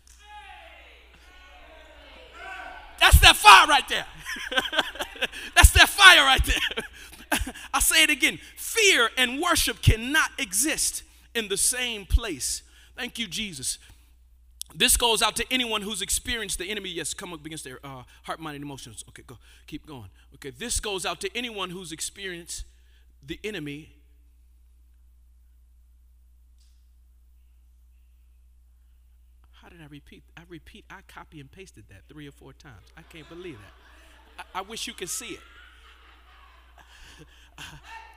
That's 3.00 3.18
that 3.20 3.36
fire 3.36 3.66
right 3.66 3.86
there. 3.88 4.06
That's 5.56 5.72
that 5.72 5.88
fire 5.88 6.24
right 6.24 6.44
there. 6.44 7.44
I 7.74 7.80
say 7.80 8.04
it 8.04 8.10
again 8.10 8.38
fear 8.56 9.10
and 9.18 9.40
worship 9.40 9.82
cannot 9.82 10.30
exist 10.38 11.02
in 11.34 11.48
the 11.48 11.56
same 11.56 12.06
place. 12.06 12.62
Thank 12.96 13.18
you, 13.18 13.26
Jesus. 13.26 13.78
This 14.74 14.96
goes 14.96 15.22
out 15.22 15.36
to 15.36 15.44
anyone 15.50 15.82
who's 15.82 16.02
experienced 16.02 16.58
the 16.58 16.70
enemy. 16.70 16.90
Yes, 16.90 17.14
come 17.14 17.32
up 17.32 17.44
against 17.44 17.64
their 17.64 17.78
uh, 17.84 18.02
heart, 18.24 18.40
mind, 18.40 18.56
and 18.56 18.64
emotions. 18.64 19.04
Okay, 19.08 19.22
go. 19.26 19.38
Keep 19.66 19.86
going. 19.86 20.08
Okay, 20.34 20.50
this 20.50 20.80
goes 20.80 21.04
out 21.04 21.20
to 21.20 21.36
anyone 21.36 21.70
who's 21.70 21.92
experienced 21.92 22.64
the 23.24 23.38
enemy. 23.44 23.90
How 29.62 29.68
did 29.68 29.80
I 29.80 29.86
repeat? 29.86 30.24
I 30.36 30.42
repeat, 30.48 30.84
I 30.90 31.02
copy 31.06 31.38
and 31.38 31.50
pasted 31.50 31.84
that 31.90 32.02
three 32.08 32.26
or 32.26 32.32
four 32.32 32.52
times. 32.52 32.92
I 32.96 33.02
can't 33.02 33.28
believe 33.28 33.58
that. 33.58 34.46
I, 34.54 34.58
I 34.58 34.62
wish 34.62 34.86
you 34.86 34.92
could 34.92 35.10
see 35.10 35.34
it. 35.34 35.40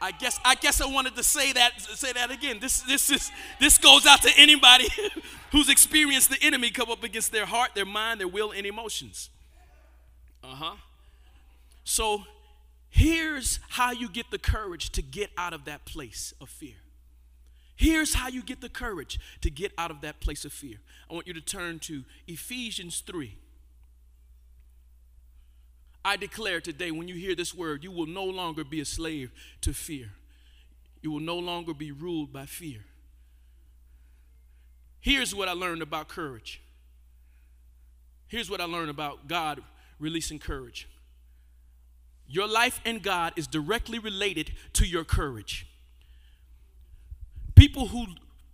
I 0.02 0.12
guess 0.12 0.40
I 0.44 0.56
guess 0.56 0.82
I 0.82 0.88
wanted 0.88 1.16
to 1.16 1.24
say 1.24 1.54
that 1.54 1.80
say 1.80 2.14
that 2.14 2.32
again. 2.32 2.60
This 2.60 2.82
this 2.82 3.10
is 3.10 3.32
this 3.60 3.78
goes 3.78 4.06
out 4.06 4.22
to 4.24 4.32
anybody 4.38 4.88
who's 5.52 5.70
experienced 5.70 6.30
the 6.30 6.42
enemy 6.42 6.70
come 6.70 6.90
up 6.92 7.04
against 7.04 7.32
their 7.32 7.46
heart, 7.46 7.72
their 7.76 7.86
mind, 7.86 8.20
their 8.20 8.28
will, 8.28 8.52
and 8.52 8.66
emotions. 8.66 9.30
Uh-huh. 10.44 10.76
So 11.84 12.24
here's 12.90 13.60
how 13.70 13.92
you 13.92 14.10
get 14.10 14.32
the 14.32 14.38
courage 14.38 14.92
to 14.92 15.02
get 15.02 15.32
out 15.38 15.54
of 15.54 15.66
that 15.66 15.86
place 15.86 16.34
of 16.42 16.50
fear. 16.50 16.76
Here's 17.76 18.14
how 18.14 18.30
you 18.30 18.42
get 18.42 18.62
the 18.62 18.70
courage 18.70 19.20
to 19.42 19.50
get 19.50 19.72
out 19.78 19.92
of 19.92 20.02
that 20.02 20.20
place 20.20 20.46
of 20.46 20.54
fear. 20.54 20.78
I 21.10 21.14
want 21.14 21.28
you 21.28 21.34
to 21.34 21.42
turn 21.42 21.80
to 21.80 22.04
Ephesians 22.28 23.02
3. 23.06 23.38
I 26.06 26.18
declare 26.18 26.62
today, 26.62 26.92
when 26.92 27.08
you 27.08 27.16
hear 27.16 27.34
this 27.34 27.56
word, 27.56 27.84
you 27.84 27.92
will 27.92 28.06
no 28.06 28.26
longer 28.26 28.64
be 28.64 28.80
a 28.80 28.86
slave 28.86 29.32
to 29.62 29.74
fear. 29.74 30.12
You 31.02 31.10
will 31.10 31.20
no 31.20 31.40
longer 31.40 31.74
be 31.74 31.92
ruled 31.92 32.32
by 32.32 32.46
fear. 32.46 32.86
Here's 35.00 35.34
what 35.34 35.50
I 35.50 35.54
learned 35.54 35.82
about 35.82 36.08
courage. 36.08 36.62
Here's 38.28 38.52
what 38.52 38.62
I 38.62 38.66
learned 38.66 38.92
about 38.92 39.28
God 39.28 39.62
releasing 40.00 40.38
courage. 40.38 40.88
Your 42.28 42.48
life 42.48 42.80
in 42.86 43.00
God 43.00 43.34
is 43.36 43.48
directly 43.48 43.98
related 43.98 44.52
to 44.74 44.86
your 44.86 45.04
courage. 45.04 45.66
People 47.56 47.88
who 47.88 48.06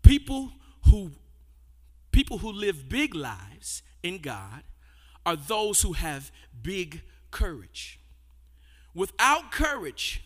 people 0.03 0.53
who 0.89 1.11
people 2.11 2.37
who 2.37 2.51
live 2.53 2.87
big 2.87 3.13
lives 3.13 3.81
in 4.03 4.19
God 4.19 4.63
are 5.25 5.35
those 5.35 5.81
who 5.81 5.93
have 5.93 6.31
big 6.61 7.01
courage. 7.31 7.99
Without 8.93 9.51
courage, 9.51 10.23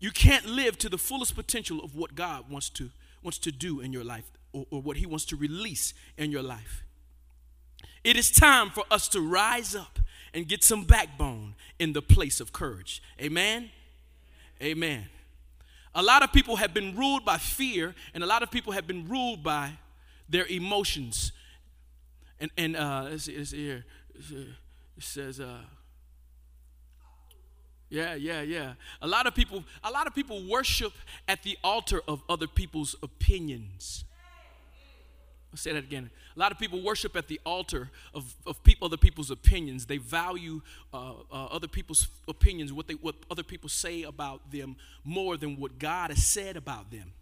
you 0.00 0.10
can't 0.10 0.46
live 0.46 0.78
to 0.78 0.88
the 0.88 0.98
fullest 0.98 1.34
potential 1.34 1.80
of 1.82 1.94
what 1.94 2.14
God 2.14 2.50
wants 2.50 2.68
to, 2.70 2.90
wants 3.22 3.38
to 3.38 3.52
do 3.52 3.80
in 3.80 3.92
your 3.92 4.04
life 4.04 4.24
or, 4.52 4.66
or 4.70 4.82
what 4.82 4.96
He 4.96 5.06
wants 5.06 5.24
to 5.26 5.36
release 5.36 5.94
in 6.16 6.32
your 6.32 6.42
life. 6.42 6.82
It 8.02 8.16
is 8.16 8.30
time 8.30 8.70
for 8.70 8.84
us 8.90 9.08
to 9.08 9.20
rise 9.20 9.76
up 9.76 10.00
and 10.34 10.48
get 10.48 10.64
some 10.64 10.84
backbone 10.84 11.54
in 11.78 11.92
the 11.92 12.02
place 12.02 12.40
of 12.40 12.52
courage. 12.52 13.02
Amen? 13.20 13.70
Amen. 14.60 15.04
A 15.94 16.02
lot 16.02 16.22
of 16.22 16.32
people 16.32 16.56
have 16.56 16.72
been 16.72 16.96
ruled 16.96 17.24
by 17.24 17.36
fear, 17.36 17.94
and 18.14 18.24
a 18.24 18.26
lot 18.26 18.42
of 18.42 18.50
people 18.50 18.72
have 18.72 18.86
been 18.86 19.06
ruled 19.08 19.42
by 19.42 19.72
their 20.28 20.46
emotions. 20.46 21.32
And, 22.40 22.50
and 22.56 22.76
uh, 22.76 23.08
let's 23.10 23.24
see, 23.24 23.36
let's 23.36 23.50
see 23.50 23.66
here. 23.66 23.84
It 24.30 25.02
says, 25.02 25.38
uh, 25.38 25.58
yeah, 27.92 28.14
yeah, 28.14 28.40
yeah. 28.40 28.72
A 29.02 29.06
lot 29.06 29.26
of 29.26 29.34
people, 29.34 29.64
a 29.84 29.90
lot 29.90 30.06
of 30.06 30.14
people 30.14 30.42
worship 30.48 30.94
at 31.28 31.42
the 31.42 31.58
altar 31.62 32.00
of 32.08 32.22
other 32.26 32.46
people's 32.46 32.96
opinions. 33.02 34.04
I'll 35.52 35.58
say 35.58 35.74
that 35.74 35.84
again. 35.84 36.08
A 36.34 36.38
lot 36.38 36.52
of 36.52 36.58
people 36.58 36.82
worship 36.82 37.14
at 37.16 37.28
the 37.28 37.38
altar 37.44 37.90
of, 38.14 38.34
of 38.46 38.64
people, 38.64 38.86
other 38.86 38.96
people's 38.96 39.30
opinions. 39.30 39.84
They 39.84 39.98
value 39.98 40.62
uh, 40.94 41.16
uh, 41.30 41.44
other 41.50 41.68
people's 41.68 42.08
opinions, 42.26 42.72
what, 42.72 42.88
they, 42.88 42.94
what 42.94 43.14
other 43.30 43.42
people 43.42 43.68
say 43.68 44.04
about 44.04 44.50
them, 44.50 44.76
more 45.04 45.36
than 45.36 45.60
what 45.60 45.78
God 45.78 46.08
has 46.08 46.24
said 46.24 46.56
about 46.56 46.90
them. 46.90 47.12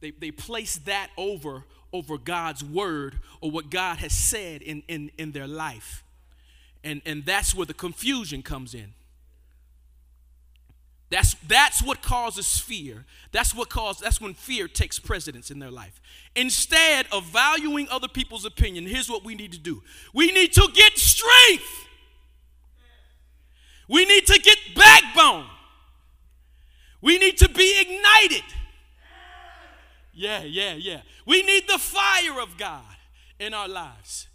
They, 0.00 0.10
they 0.10 0.30
place 0.30 0.76
that 0.84 1.08
over, 1.16 1.64
over 1.90 2.18
God's 2.18 2.62
word 2.62 3.18
or 3.40 3.50
what 3.50 3.70
God 3.70 3.96
has 3.96 4.12
said 4.12 4.60
in, 4.60 4.82
in, 4.88 5.10
in 5.16 5.32
their 5.32 5.48
life. 5.48 6.04
And, 6.84 7.00
and 7.06 7.24
that's 7.24 7.54
where 7.54 7.64
the 7.64 7.72
confusion 7.72 8.42
comes 8.42 8.74
in. 8.74 8.92
That's, 11.10 11.34
that's 11.48 11.82
what 11.82 12.02
causes 12.02 12.58
fear. 12.58 13.04
That's 13.32 13.54
what 13.54 13.68
causes, 13.68 14.02
that's 14.02 14.20
when 14.20 14.32
fear 14.32 14.68
takes 14.68 15.00
precedence 15.00 15.50
in 15.50 15.58
their 15.58 15.70
life. 15.70 16.00
Instead 16.36 17.06
of 17.10 17.24
valuing 17.26 17.88
other 17.90 18.06
people's 18.06 18.44
opinion, 18.44 18.86
here's 18.86 19.10
what 19.10 19.24
we 19.24 19.34
need 19.34 19.52
to 19.52 19.58
do. 19.58 19.82
We 20.14 20.30
need 20.30 20.52
to 20.52 20.68
get 20.72 20.96
strength. 20.96 21.86
We 23.88 24.04
need 24.04 24.24
to 24.26 24.38
get 24.38 24.56
backbone. 24.76 25.46
We 27.00 27.18
need 27.18 27.38
to 27.38 27.48
be 27.48 27.80
ignited. 27.80 28.44
Yeah, 30.12 30.44
yeah, 30.44 30.74
yeah. 30.74 31.00
We 31.26 31.42
need 31.42 31.66
the 31.66 31.78
fire 31.78 32.40
of 32.40 32.56
God 32.56 32.84
in 33.40 33.52
our 33.52 33.68
lives. 33.68 34.28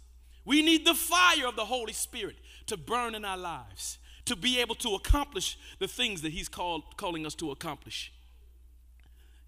We 0.44 0.60
need 0.60 0.84
the 0.84 0.94
fire 0.94 1.46
of 1.46 1.56
the 1.56 1.64
Holy 1.64 1.94
Spirit 1.94 2.36
to 2.66 2.76
burn 2.76 3.14
in 3.14 3.24
our 3.24 3.38
lives 3.38 3.98
to 4.26 4.36
be 4.36 4.60
able 4.60 4.74
to 4.76 4.94
accomplish 4.94 5.58
the 5.78 5.88
things 5.88 6.22
that 6.22 6.32
He's 6.32 6.48
called, 6.48 6.96
calling 6.96 7.26
us 7.26 7.34
to 7.36 7.50
accomplish. 7.50 8.12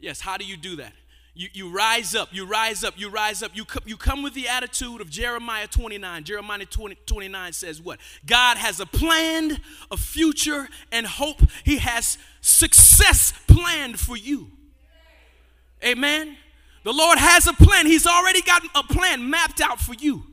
Yes, 0.00 0.20
how 0.20 0.36
do 0.36 0.44
you 0.44 0.56
do 0.56 0.76
that? 0.76 0.92
You, 1.38 1.48
you 1.52 1.70
rise 1.70 2.16
up, 2.16 2.30
you 2.32 2.46
rise 2.46 2.82
up, 2.82 2.94
you 2.96 3.08
rise 3.08 3.44
up. 3.44 3.52
You, 3.54 3.64
come, 3.64 3.84
you 3.86 3.96
come 3.96 4.24
with 4.24 4.34
the 4.34 4.48
attitude 4.48 5.00
of 5.00 5.08
Jeremiah 5.08 5.68
29. 5.68 6.24
Jeremiah 6.24 6.64
20, 6.64 6.96
29 7.06 7.52
says 7.52 7.80
what? 7.80 8.00
God 8.26 8.56
has 8.56 8.80
a 8.80 8.86
plan, 8.86 9.60
a 9.92 9.96
future, 9.96 10.68
and 10.90 11.06
hope. 11.06 11.40
He 11.64 11.78
has 11.78 12.18
success 12.40 13.32
planned 13.46 14.00
for 14.00 14.16
you. 14.16 14.50
Amen. 15.84 16.36
The 16.82 16.92
Lord 16.92 17.18
has 17.18 17.46
a 17.46 17.52
plan. 17.52 17.86
He's 17.86 18.06
already 18.06 18.42
got 18.42 18.62
a 18.74 18.82
plan 18.82 19.30
mapped 19.30 19.60
out 19.60 19.80
for 19.80 19.94
you. 19.94 20.24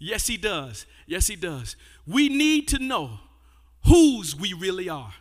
Yes, 0.00 0.26
He 0.26 0.36
does. 0.36 0.86
Yes, 1.06 1.28
He 1.28 1.36
does. 1.36 1.76
We 2.04 2.28
need 2.28 2.66
to 2.68 2.80
know 2.80 3.20
whose 3.88 4.36
we 4.36 4.52
really 4.52 4.88
are. 4.88 5.14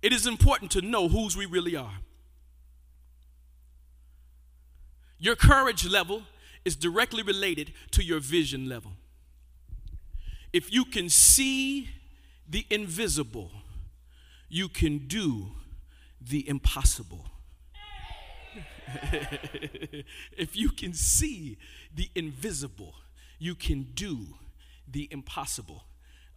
It 0.00 0.12
is 0.12 0.26
important 0.26 0.70
to 0.72 0.80
know 0.80 1.08
whose 1.08 1.36
we 1.36 1.44
really 1.44 1.74
are. 1.74 1.94
Your 5.18 5.34
courage 5.34 5.84
level 5.84 6.22
is 6.64 6.76
directly 6.76 7.22
related 7.22 7.72
to 7.90 8.04
your 8.04 8.20
vision 8.20 8.68
level. 8.68 8.92
If 10.52 10.72
you 10.72 10.84
can 10.84 11.08
see 11.08 11.90
the 12.48 12.64
invisible, 12.70 13.50
you 14.48 14.68
can 14.68 14.98
do 15.08 15.48
the 16.20 16.48
impossible. 16.48 17.26
if 20.36 20.56
you 20.56 20.70
can 20.70 20.94
see 20.94 21.58
the 21.94 22.08
invisible, 22.14 22.94
you 23.38 23.54
can 23.54 23.88
do 23.94 24.26
the 24.90 25.08
impossible 25.10 25.84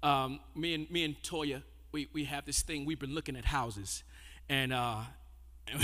um, 0.03 0.39
me 0.55 0.73
and 0.73 0.89
me 0.89 1.03
and 1.03 1.15
Toya, 1.21 1.61
we, 1.91 2.07
we 2.13 2.25
have 2.25 2.45
this 2.45 2.61
thing. 2.61 2.85
We've 2.85 2.99
been 2.99 3.13
looking 3.13 3.35
at 3.35 3.45
houses, 3.45 4.03
and 4.49 4.73
uh, 4.73 5.01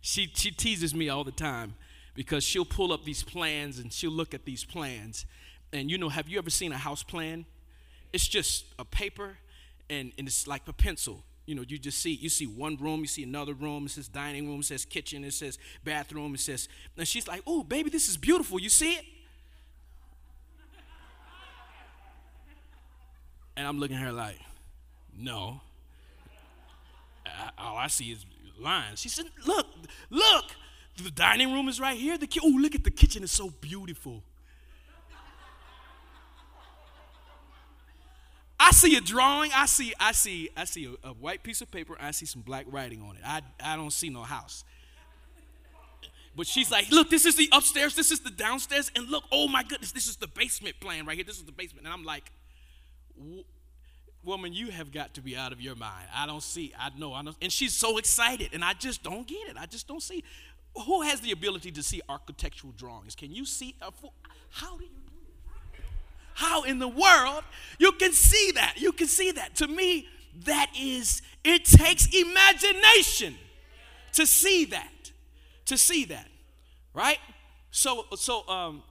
she 0.00 0.30
she 0.34 0.50
teases 0.50 0.94
me 0.94 1.08
all 1.08 1.24
the 1.24 1.32
time 1.32 1.74
because 2.14 2.42
she'll 2.44 2.64
pull 2.64 2.92
up 2.92 3.04
these 3.04 3.22
plans 3.22 3.78
and 3.78 3.92
she'll 3.92 4.10
look 4.10 4.34
at 4.34 4.44
these 4.44 4.64
plans, 4.64 5.26
and 5.72 5.90
you 5.90 5.98
know, 5.98 6.08
have 6.08 6.28
you 6.28 6.38
ever 6.38 6.50
seen 6.50 6.72
a 6.72 6.78
house 6.78 7.02
plan? 7.02 7.44
It's 8.12 8.26
just 8.26 8.64
a 8.78 8.84
paper, 8.84 9.36
and, 9.90 10.12
and 10.18 10.26
it's 10.26 10.46
like 10.46 10.62
a 10.68 10.72
pencil. 10.72 11.22
You 11.44 11.54
know, 11.54 11.62
you 11.66 11.78
just 11.78 11.98
see 11.98 12.12
you 12.12 12.28
see 12.28 12.46
one 12.46 12.76
room, 12.76 13.00
you 13.00 13.06
see 13.06 13.22
another 13.22 13.54
room. 13.54 13.86
It 13.86 13.90
says 13.90 14.08
dining 14.08 14.48
room, 14.48 14.60
it 14.60 14.64
says 14.64 14.84
kitchen, 14.84 15.22
it 15.24 15.34
says 15.34 15.58
bathroom, 15.84 16.34
it 16.34 16.40
says. 16.40 16.68
And 16.96 17.06
she's 17.06 17.28
like, 17.28 17.42
"Oh, 17.46 17.62
baby, 17.62 17.90
this 17.90 18.08
is 18.08 18.16
beautiful. 18.16 18.58
You 18.58 18.68
see 18.68 18.94
it?" 18.94 19.04
And 23.56 23.66
I'm 23.66 23.78
looking 23.78 23.96
at 23.96 24.02
her 24.02 24.12
like, 24.12 24.38
no. 25.16 25.60
Uh, 27.24 27.50
all 27.58 27.76
I 27.76 27.86
see 27.88 28.12
is 28.12 28.24
lines. 28.58 29.00
She 29.00 29.08
said, 29.08 29.26
look, 29.46 29.66
look, 30.10 30.44
the 31.02 31.10
dining 31.10 31.52
room 31.52 31.68
is 31.68 31.80
right 31.80 31.96
here. 31.96 32.18
The 32.18 32.26
ki- 32.26 32.40
oh, 32.42 32.48
look 32.48 32.74
at 32.74 32.84
the 32.84 32.90
kitchen, 32.90 33.22
it's 33.22 33.32
so 33.32 33.50
beautiful. 33.50 34.22
I 38.58 38.70
see 38.70 38.96
a 38.96 39.00
drawing. 39.00 39.50
I 39.54 39.66
see, 39.66 39.92
I 40.00 40.12
see, 40.12 40.50
I 40.56 40.64
see 40.64 40.86
a, 40.86 41.08
a, 41.08 41.12
white 41.12 41.42
piece 41.42 41.60
of 41.60 41.70
paper. 41.70 41.96
I 42.00 42.10
see 42.10 42.26
some 42.26 42.42
black 42.42 42.66
writing 42.68 43.02
on 43.02 43.16
it. 43.16 43.22
I, 43.24 43.42
I 43.62 43.76
don't 43.76 43.92
see 43.92 44.08
no 44.08 44.22
house. 44.22 44.64
But 46.34 46.46
she's 46.46 46.70
like, 46.70 46.90
look, 46.90 47.08
this 47.08 47.24
is 47.24 47.36
the 47.36 47.48
upstairs, 47.52 47.94
this 47.94 48.10
is 48.10 48.20
the 48.20 48.30
downstairs, 48.30 48.90
and 48.94 49.08
look, 49.08 49.24
oh 49.32 49.48
my 49.48 49.62
goodness, 49.62 49.92
this 49.92 50.06
is 50.06 50.16
the 50.16 50.26
basement 50.26 50.78
plan 50.80 51.06
right 51.06 51.16
here. 51.16 51.24
This 51.24 51.38
is 51.38 51.44
the 51.44 51.52
basement. 51.52 51.86
And 51.86 51.94
I'm 51.94 52.04
like, 52.04 52.30
woman, 54.24 54.52
you 54.52 54.70
have 54.70 54.92
got 54.92 55.14
to 55.14 55.22
be 55.22 55.36
out 55.36 55.52
of 55.52 55.60
your 55.60 55.76
mind. 55.76 56.08
I 56.14 56.26
don't 56.26 56.42
see, 56.42 56.72
I 56.78 56.90
know, 56.98 57.14
I 57.14 57.22
know. 57.22 57.34
And 57.40 57.52
she's 57.52 57.74
so 57.74 57.96
excited, 57.98 58.50
and 58.52 58.64
I 58.64 58.72
just 58.72 59.02
don't 59.02 59.26
get 59.26 59.48
it. 59.48 59.56
I 59.58 59.66
just 59.66 59.86
don't 59.86 60.02
see. 60.02 60.24
Who 60.84 61.02
has 61.02 61.20
the 61.20 61.32
ability 61.32 61.72
to 61.72 61.82
see 61.82 62.02
architectural 62.08 62.72
drawings? 62.76 63.14
Can 63.14 63.32
you 63.32 63.46
see? 63.46 63.74
A, 63.80 63.90
how 64.50 64.76
do 64.76 64.84
you 64.84 64.90
do 64.90 65.12
it? 65.74 65.84
How 66.34 66.64
in 66.64 66.78
the 66.78 66.88
world 66.88 67.44
you 67.78 67.92
can 67.92 68.12
see 68.12 68.52
that? 68.56 68.74
You 68.76 68.92
can 68.92 69.06
see 69.06 69.30
that. 69.30 69.54
To 69.56 69.68
me, 69.68 70.06
that 70.44 70.70
is, 70.78 71.22
it 71.44 71.64
takes 71.64 72.06
imagination 72.14 73.36
to 74.12 74.26
see 74.26 74.66
that. 74.66 74.92
To 75.66 75.78
see 75.78 76.04
that, 76.06 76.28
right? 76.92 77.18
So, 77.70 78.04
so, 78.16 78.46
um, 78.48 78.82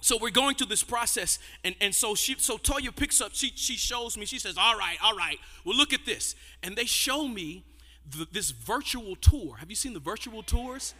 so 0.00 0.18
we're 0.20 0.30
going 0.30 0.54
through 0.56 0.68
this 0.68 0.82
process, 0.82 1.38
and, 1.64 1.74
and 1.80 1.94
so 1.94 2.14
she 2.14 2.36
so 2.38 2.58
Toya 2.58 2.94
picks 2.94 3.20
up, 3.20 3.30
she 3.34 3.52
she 3.54 3.76
shows 3.76 4.16
me, 4.16 4.26
she 4.26 4.38
says, 4.38 4.56
All 4.58 4.76
right, 4.76 4.96
all 5.02 5.16
right, 5.16 5.38
well, 5.64 5.76
look 5.76 5.92
at 5.92 6.04
this. 6.04 6.34
And 6.62 6.76
they 6.76 6.84
show 6.84 7.26
me 7.26 7.64
the, 8.08 8.26
this 8.30 8.50
virtual 8.50 9.16
tour. 9.16 9.56
Have 9.56 9.70
you 9.70 9.76
seen 9.76 9.94
the 9.94 10.00
virtual 10.00 10.42
tours? 10.42 10.94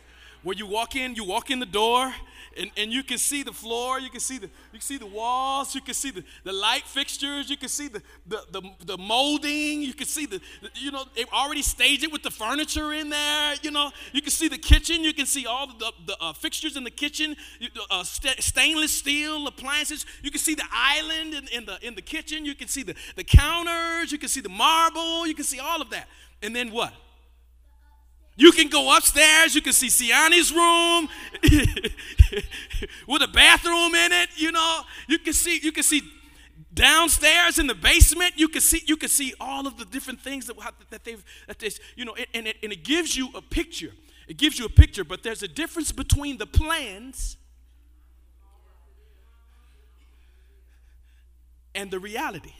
Where 0.46 0.56
you 0.56 0.64
walk 0.64 0.94
in, 0.94 1.16
you 1.16 1.24
walk 1.24 1.50
in 1.50 1.58
the 1.58 1.66
door, 1.66 2.14
and, 2.56 2.70
and 2.76 2.92
you 2.92 3.02
can 3.02 3.18
see 3.18 3.42
the 3.42 3.52
floor, 3.52 3.98
you 3.98 4.08
can 4.08 4.20
see 4.20 4.38
the 4.38 4.46
you 4.46 4.78
can 4.78 4.80
see 4.80 4.96
the 4.96 5.04
walls, 5.04 5.74
you 5.74 5.80
can 5.80 5.92
see 5.92 6.12
the, 6.12 6.22
the 6.44 6.52
light 6.52 6.84
fixtures, 6.84 7.50
you 7.50 7.56
can 7.56 7.68
see 7.68 7.88
the, 7.88 8.00
the, 8.28 8.40
the, 8.52 8.62
the 8.84 8.96
molding, 8.96 9.82
you 9.82 9.92
can 9.92 10.06
see 10.06 10.24
the, 10.24 10.40
you 10.76 10.92
know, 10.92 11.04
they've 11.16 11.28
already 11.32 11.62
staged 11.62 12.04
it 12.04 12.12
with 12.12 12.22
the 12.22 12.30
furniture 12.30 12.92
in 12.92 13.08
there, 13.08 13.56
you 13.60 13.72
know, 13.72 13.90
you 14.12 14.22
can 14.22 14.30
see 14.30 14.46
the 14.46 14.56
kitchen, 14.56 15.02
you 15.02 15.12
can 15.12 15.26
see 15.26 15.46
all 15.46 15.66
the, 15.66 15.92
the 16.06 16.16
uh, 16.20 16.32
fixtures 16.32 16.76
in 16.76 16.84
the 16.84 16.92
kitchen, 16.92 17.34
uh, 17.90 18.04
st- 18.04 18.40
stainless 18.40 18.92
steel 18.92 19.48
appliances, 19.48 20.06
you 20.22 20.30
can 20.30 20.38
see 20.38 20.54
the 20.54 20.68
island 20.70 21.34
in, 21.34 21.48
in, 21.48 21.66
the, 21.66 21.84
in 21.84 21.96
the 21.96 22.02
kitchen, 22.02 22.46
you 22.46 22.54
can 22.54 22.68
see 22.68 22.84
the, 22.84 22.94
the 23.16 23.24
counters, 23.24 24.12
you 24.12 24.18
can 24.18 24.28
see 24.28 24.40
the 24.40 24.48
marble, 24.48 25.26
you 25.26 25.34
can 25.34 25.44
see 25.44 25.58
all 25.58 25.82
of 25.82 25.90
that. 25.90 26.06
And 26.40 26.54
then 26.54 26.70
what? 26.70 26.92
You 28.36 28.52
can 28.52 28.68
go 28.68 28.94
upstairs, 28.94 29.54
you 29.54 29.62
can 29.62 29.72
see 29.72 29.88
Siani's 29.88 30.52
room 30.52 31.08
with 33.08 33.22
a 33.22 33.28
bathroom 33.28 33.94
in 33.94 34.12
it, 34.12 34.28
you 34.36 34.52
know. 34.52 34.82
You 35.08 35.18
can 35.18 35.32
see 35.32 35.58
you 35.62 35.72
can 35.72 35.82
see 35.82 36.02
downstairs 36.72 37.58
in 37.58 37.66
the 37.66 37.74
basement, 37.74 38.34
you 38.36 38.48
can 38.48 38.60
see 38.60 38.82
you 38.86 38.98
can 38.98 39.08
see 39.08 39.32
all 39.40 39.66
of 39.66 39.78
the 39.78 39.86
different 39.86 40.20
things 40.20 40.46
that, 40.46 40.56
that 40.90 41.04
they've 41.04 41.24
that 41.46 41.58
they, 41.58 41.70
you 41.96 42.04
know, 42.04 42.14
and 42.34 42.46
it, 42.46 42.56
and 42.62 42.72
it 42.72 42.84
gives 42.84 43.16
you 43.16 43.30
a 43.34 43.40
picture. 43.40 43.92
It 44.28 44.36
gives 44.36 44.58
you 44.58 44.66
a 44.66 44.70
picture, 44.70 45.04
but 45.04 45.22
there's 45.22 45.42
a 45.42 45.48
difference 45.48 45.92
between 45.92 46.36
the 46.36 46.46
plans 46.46 47.38
and 51.74 51.90
the 51.90 51.98
reality. 51.98 52.52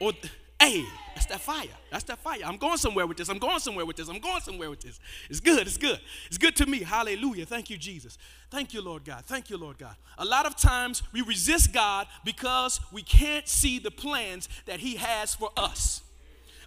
Or 0.00 0.12
Hey, 0.60 0.84
that 1.30 1.40
fire. 1.40 1.66
That's 1.90 2.04
that 2.04 2.18
fire. 2.18 2.40
I'm 2.44 2.58
going 2.58 2.76
somewhere 2.76 3.06
with 3.06 3.16
this. 3.16 3.28
I'm 3.28 3.38
going 3.38 3.58
somewhere 3.58 3.86
with 3.86 3.96
this. 3.96 4.08
I'm 4.08 4.20
going 4.20 4.40
somewhere 4.40 4.70
with 4.70 4.80
this. 4.80 5.00
It's 5.28 5.40
good. 5.40 5.66
It's 5.66 5.78
good. 5.78 5.98
It's 6.26 6.38
good 6.38 6.54
to 6.56 6.66
me. 6.66 6.82
Hallelujah. 6.82 7.46
Thank 7.46 7.70
you, 7.70 7.78
Jesus. 7.78 8.18
Thank 8.50 8.74
you, 8.74 8.82
Lord 8.82 9.04
God. 9.04 9.24
Thank 9.24 9.50
you, 9.50 9.56
Lord 9.56 9.78
God. 9.78 9.96
A 10.18 10.24
lot 10.24 10.46
of 10.46 10.56
times 10.56 11.02
we 11.12 11.22
resist 11.22 11.72
God 11.72 12.06
because 12.24 12.80
we 12.92 13.02
can't 13.02 13.48
see 13.48 13.78
the 13.78 13.90
plans 13.90 14.48
that 14.66 14.80
He 14.80 14.96
has 14.96 15.34
for 15.34 15.50
us. 15.56 16.02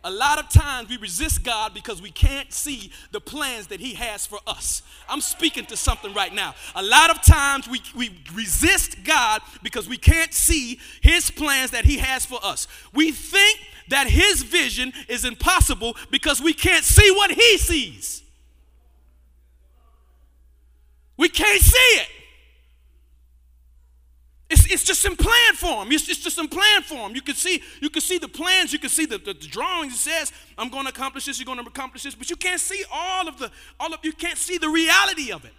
A 0.06 0.12
lot 0.12 0.38
of 0.38 0.50
times 0.50 0.90
we 0.90 0.98
resist 0.98 1.44
God 1.44 1.74
because 1.74 2.02
we 2.02 2.12
can't 2.12 2.52
see 2.52 2.92
the 3.12 3.22
plans 3.22 3.68
that 3.68 3.80
He 3.80 3.94
has 3.94 4.26
for 4.26 4.40
us. 4.46 4.82
I'm 5.08 5.22
speaking 5.22 5.66
to 5.68 5.78
something 5.78 6.14
right 6.14 6.34
now. 6.34 6.56
A 6.76 6.84
lot 6.84 7.10
of 7.10 7.22
times 7.22 7.70
we, 7.70 7.82
we 7.96 8.20
resist 8.34 9.06
God 9.06 9.42
because 9.62 9.88
we 9.88 9.98
can't 9.98 10.34
see 10.34 10.80
His 11.02 11.32
plans 11.32 11.72
that 11.72 11.86
He 11.86 11.98
has 11.98 12.26
for 12.26 12.40
us. 12.44 12.68
We 12.94 13.12
think 13.12 13.62
that 13.90 14.08
his 14.08 14.44
vision 14.44 14.94
is 15.08 15.26
impossible 15.26 15.96
because 16.12 16.42
we 16.42 16.54
can't 16.54 16.84
see 16.84 17.12
what 17.12 17.32
he 17.32 17.58
sees. 17.58 18.24
We 21.18 21.30
can't 21.30 21.62
see 21.62 22.00
it. 22.02 22.08
It's, 24.50 24.72
it's 24.72 24.84
just 24.84 25.04
in 25.06 25.16
plan 25.16 25.54
form. 25.56 25.92
It's, 25.92 26.08
it's 26.08 26.24
just 26.24 26.38
in 26.38 26.48
plan 26.48 26.84
form. 26.84 27.16
You 27.16 27.22
can 27.22 27.34
see 27.34 27.64
you 27.82 27.90
can 27.90 28.02
see 28.02 28.20
the 28.20 28.28
plans. 28.28 28.72
You 28.72 28.78
can 28.78 28.90
see 28.90 29.06
the, 29.06 29.18
the, 29.18 29.34
the 29.34 29.48
drawings. 29.48 29.94
It 29.94 29.98
says, 29.98 30.32
"I'm 30.58 30.70
going 30.70 30.84
to 30.84 30.90
accomplish 30.90 31.26
this. 31.26 31.40
You're 31.40 31.46
going 31.46 31.58
to 31.58 31.66
accomplish 31.66 32.04
this," 32.04 32.14
but 32.14 32.30
you 32.30 32.36
can't 32.36 32.62
see 32.62 32.84
all 32.92 33.28
of 33.28 33.40
the 33.40 33.50
all 33.80 33.92
of. 33.94 34.00
You 34.04 34.14
can't 34.14 34.38
see 34.38 34.60
the 34.60 34.70
reality 34.70 35.32
of 35.32 35.44
it. 35.46 35.54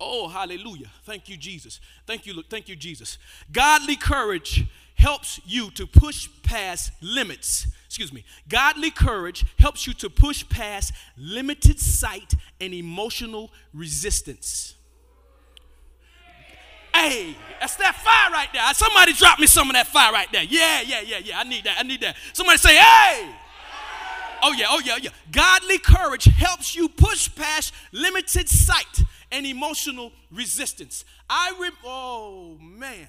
Oh, 0.00 0.28
hallelujah! 0.28 0.90
Thank 1.04 1.28
you, 1.28 1.36
Jesus. 1.36 1.80
Thank 2.06 2.24
you, 2.24 2.42
thank 2.48 2.68
you, 2.68 2.76
Jesus. 2.76 3.18
Godly 3.52 3.96
courage 3.96 4.64
helps 4.96 5.40
you 5.46 5.70
to 5.72 5.86
push 5.86 6.28
past 6.42 6.92
limits. 7.00 7.66
Excuse 7.86 8.12
me. 8.12 8.24
Godly 8.48 8.90
courage 8.90 9.44
helps 9.58 9.86
you 9.86 9.94
to 9.94 10.10
push 10.10 10.46
past 10.48 10.92
limited 11.16 11.78
sight 11.78 12.34
and 12.60 12.74
emotional 12.74 13.52
resistance. 13.72 14.74
Hey, 16.94 17.36
that's 17.60 17.76
that 17.76 17.94
fire 17.94 18.32
right 18.32 18.48
there. 18.52 18.62
Somebody 18.72 19.12
drop 19.12 19.38
me 19.38 19.46
some 19.46 19.68
of 19.68 19.74
that 19.74 19.86
fire 19.86 20.12
right 20.12 20.28
there. 20.32 20.44
Yeah, 20.44 20.80
yeah, 20.80 21.02
yeah, 21.02 21.18
yeah. 21.18 21.38
I 21.38 21.44
need 21.44 21.64
that. 21.64 21.76
I 21.78 21.82
need 21.82 22.00
that. 22.00 22.16
Somebody 22.32 22.58
say, 22.58 22.74
hey. 22.74 23.30
Oh, 24.42 24.52
yeah, 24.52 24.66
oh, 24.70 24.80
yeah, 24.84 24.96
yeah. 25.00 25.10
Godly 25.30 25.78
courage 25.78 26.24
helps 26.24 26.74
you 26.74 26.88
push 26.88 27.34
past 27.34 27.74
limited 27.92 28.48
sight 28.48 29.02
and 29.30 29.46
emotional 29.46 30.12
resistance. 30.30 31.04
I, 31.28 31.54
re- 31.60 31.70
oh, 31.84 32.56
man. 32.60 33.08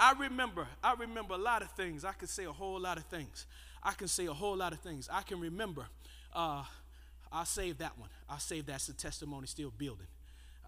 I 0.00 0.12
remember, 0.18 0.66
I 0.82 0.94
remember 0.94 1.34
a 1.34 1.38
lot 1.38 1.62
of 1.62 1.70
things. 1.72 2.04
I 2.04 2.12
can 2.12 2.28
say 2.28 2.44
a 2.44 2.52
whole 2.52 2.78
lot 2.80 2.98
of 2.98 3.04
things. 3.04 3.46
I 3.82 3.92
can 3.92 4.08
say 4.08 4.26
a 4.26 4.32
whole 4.32 4.56
lot 4.56 4.72
of 4.72 4.80
things. 4.80 5.08
I 5.12 5.22
can 5.22 5.40
remember, 5.40 5.86
uh, 6.34 6.64
I'll 7.32 7.44
save 7.44 7.78
that 7.78 7.98
one. 7.98 8.08
I'll 8.28 8.38
save 8.38 8.66
that's 8.66 8.86
the 8.86 8.92
testimony 8.92 9.46
still 9.46 9.72
building. 9.76 10.06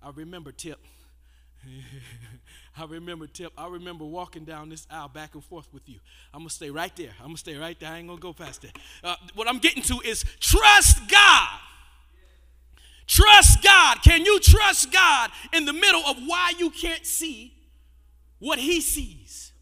I 0.02 0.10
remember 0.10 0.52
Tip. 0.52 0.78
I 2.76 2.84
remember 2.84 3.26
Tip. 3.26 3.52
I 3.56 3.68
remember 3.68 4.04
walking 4.04 4.44
down 4.44 4.68
this 4.68 4.86
aisle 4.90 5.08
back 5.08 5.34
and 5.34 5.44
forth 5.44 5.68
with 5.72 5.88
you. 5.88 6.00
I'm 6.32 6.40
gonna 6.40 6.50
stay 6.50 6.70
right 6.70 6.94
there. 6.96 7.12
I'm 7.20 7.26
gonna 7.26 7.36
stay 7.36 7.56
right 7.56 7.78
there. 7.78 7.90
I 7.90 7.98
ain't 7.98 8.08
gonna 8.08 8.20
go 8.20 8.32
past 8.32 8.62
that. 8.62 8.78
Uh, 9.04 9.16
what 9.34 9.48
I'm 9.48 9.58
getting 9.58 9.82
to 9.84 10.00
is 10.04 10.24
trust 10.40 11.08
God. 11.10 11.58
Trust 13.06 13.62
God. 13.62 13.98
Can 14.02 14.24
you 14.24 14.40
trust 14.40 14.92
God 14.92 15.30
in 15.52 15.64
the 15.64 15.72
middle 15.72 16.02
of 16.06 16.16
why 16.26 16.52
you 16.58 16.70
can't 16.70 17.04
see 17.04 17.52
what 18.40 18.58
He 18.58 18.80
sees? 18.80 19.52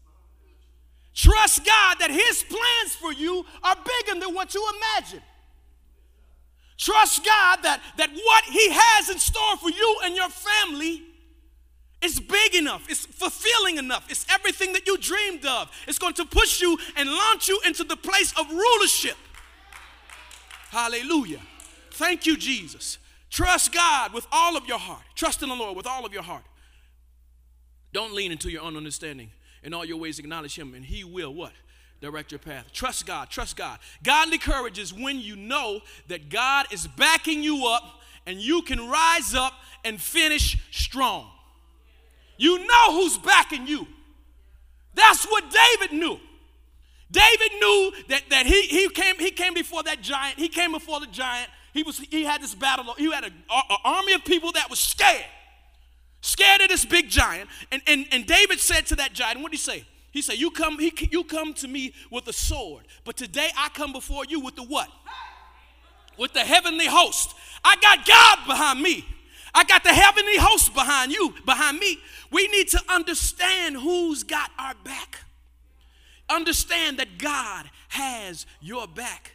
Trust 1.13 1.65
God 1.65 1.97
that 1.99 2.09
His 2.09 2.43
plans 2.43 2.95
for 2.99 3.13
you 3.13 3.45
are 3.63 3.75
bigger 3.75 4.19
than 4.19 4.33
what 4.33 4.53
you 4.53 4.67
imagine. 4.77 5.21
Trust 6.77 7.25
God 7.25 7.59
that, 7.63 7.81
that 7.97 8.09
what 8.09 8.43
He 8.45 8.69
has 8.71 9.09
in 9.09 9.19
store 9.19 9.57
for 9.57 9.69
you 9.69 9.97
and 10.05 10.15
your 10.15 10.29
family 10.29 11.03
is 12.01 12.19
big 12.19 12.55
enough, 12.55 12.89
it's 12.89 13.05
fulfilling 13.05 13.77
enough, 13.77 14.09
it's 14.09 14.25
everything 14.31 14.71
that 14.71 14.87
you 14.87 14.97
dreamed 14.97 15.45
of. 15.45 15.69
It's 15.87 15.99
going 15.99 16.13
to 16.13 16.25
push 16.25 16.61
you 16.61 16.77
and 16.95 17.09
launch 17.09 17.49
you 17.49 17.59
into 17.65 17.83
the 17.83 17.97
place 17.97 18.33
of 18.39 18.49
rulership. 18.49 19.17
Hallelujah. 20.69 21.41
Thank 21.91 22.25
you, 22.25 22.37
Jesus. 22.37 22.97
Trust 23.29 23.73
God 23.73 24.13
with 24.13 24.25
all 24.31 24.55
of 24.55 24.65
your 24.65 24.79
heart. 24.79 25.03
Trust 25.15 25.43
in 25.43 25.49
the 25.49 25.55
Lord 25.55 25.75
with 25.75 25.85
all 25.85 26.05
of 26.05 26.13
your 26.13 26.23
heart. 26.23 26.43
Don't 27.93 28.13
lean 28.13 28.31
into 28.31 28.49
your 28.49 28.61
own 28.61 28.77
understanding. 28.77 29.31
In 29.63 29.73
all 29.73 29.83
your 29.83 29.97
ways, 29.97 30.19
acknowledge 30.19 30.57
Him, 30.57 30.73
and 30.73 30.85
He 30.85 31.03
will 31.03 31.33
what? 31.33 31.53
Direct 32.01 32.31
your 32.31 32.39
path. 32.39 32.71
Trust 32.71 33.05
God. 33.05 33.29
Trust 33.29 33.57
God. 33.57 33.77
Godly 34.03 34.37
courage 34.37 34.79
is 34.79 34.93
when 34.93 35.19
you 35.19 35.35
know 35.35 35.81
that 36.07 36.29
God 36.29 36.67
is 36.71 36.87
backing 36.87 37.43
you 37.43 37.67
up 37.67 37.83
and 38.25 38.39
you 38.39 38.61
can 38.61 38.89
rise 38.89 39.35
up 39.35 39.53
and 39.83 39.99
finish 39.99 40.57
strong. 40.71 41.29
You 42.37 42.59
know 42.59 42.91
who's 42.93 43.17
backing 43.17 43.67
you. 43.67 43.85
That's 44.93 45.25
what 45.25 45.43
David 45.51 45.97
knew. 45.97 46.19
David 47.11 47.51
knew 47.59 47.91
that, 48.07 48.21
that 48.29 48.45
he, 48.45 48.61
he, 48.61 48.89
came, 48.89 49.15
he 49.17 49.31
came 49.31 49.53
before 49.53 49.83
that 49.83 50.01
giant. 50.01 50.39
He 50.39 50.47
came 50.47 50.71
before 50.71 51.01
the 51.01 51.07
giant. 51.07 51.49
He, 51.73 51.83
was, 51.83 51.99
he 51.99 52.23
had 52.23 52.41
this 52.41 52.55
battle. 52.55 52.93
He 52.97 53.11
had 53.11 53.25
an 53.25 53.33
army 53.83 54.13
of 54.13 54.23
people 54.23 54.53
that 54.53 54.69
was 54.69 54.79
scared 54.79 55.25
scared 56.21 56.61
of 56.61 56.69
this 56.69 56.85
big 56.85 57.09
giant. 57.09 57.49
And, 57.71 57.81
and, 57.87 58.05
and 58.11 58.25
David 58.25 58.59
said 58.59 58.85
to 58.87 58.95
that 58.97 59.13
giant, 59.13 59.41
what 59.41 59.51
did 59.51 59.59
he 59.59 59.63
say? 59.63 59.85
He 60.11 60.21
said, 60.21 60.37
you 60.37 60.51
come, 60.51 60.79
he, 60.79 60.91
you 61.11 61.23
come 61.23 61.53
to 61.55 61.67
me 61.67 61.93
with 62.11 62.27
a 62.27 62.33
sword, 62.33 62.85
but 63.05 63.15
today 63.15 63.49
I 63.57 63.69
come 63.69 63.93
before 63.93 64.25
you 64.25 64.39
with 64.39 64.55
the 64.55 64.63
what? 64.63 64.89
With 66.17 66.33
the 66.33 66.39
heavenly 66.39 66.87
host. 66.87 67.35
I 67.63 67.75
got 67.81 68.05
God 68.07 68.47
behind 68.47 68.81
me. 68.81 69.05
I 69.53 69.63
got 69.63 69.83
the 69.83 69.93
heavenly 69.93 70.37
host 70.37 70.73
behind 70.73 71.11
you, 71.11 71.33
behind 71.45 71.79
me. 71.79 71.97
We 72.31 72.47
need 72.47 72.67
to 72.69 72.81
understand 72.89 73.77
who's 73.77 74.23
got 74.23 74.51
our 74.57 74.75
back. 74.83 75.19
Understand 76.29 76.99
that 76.99 77.17
God 77.17 77.69
has 77.89 78.45
your 78.61 78.87
back. 78.87 79.31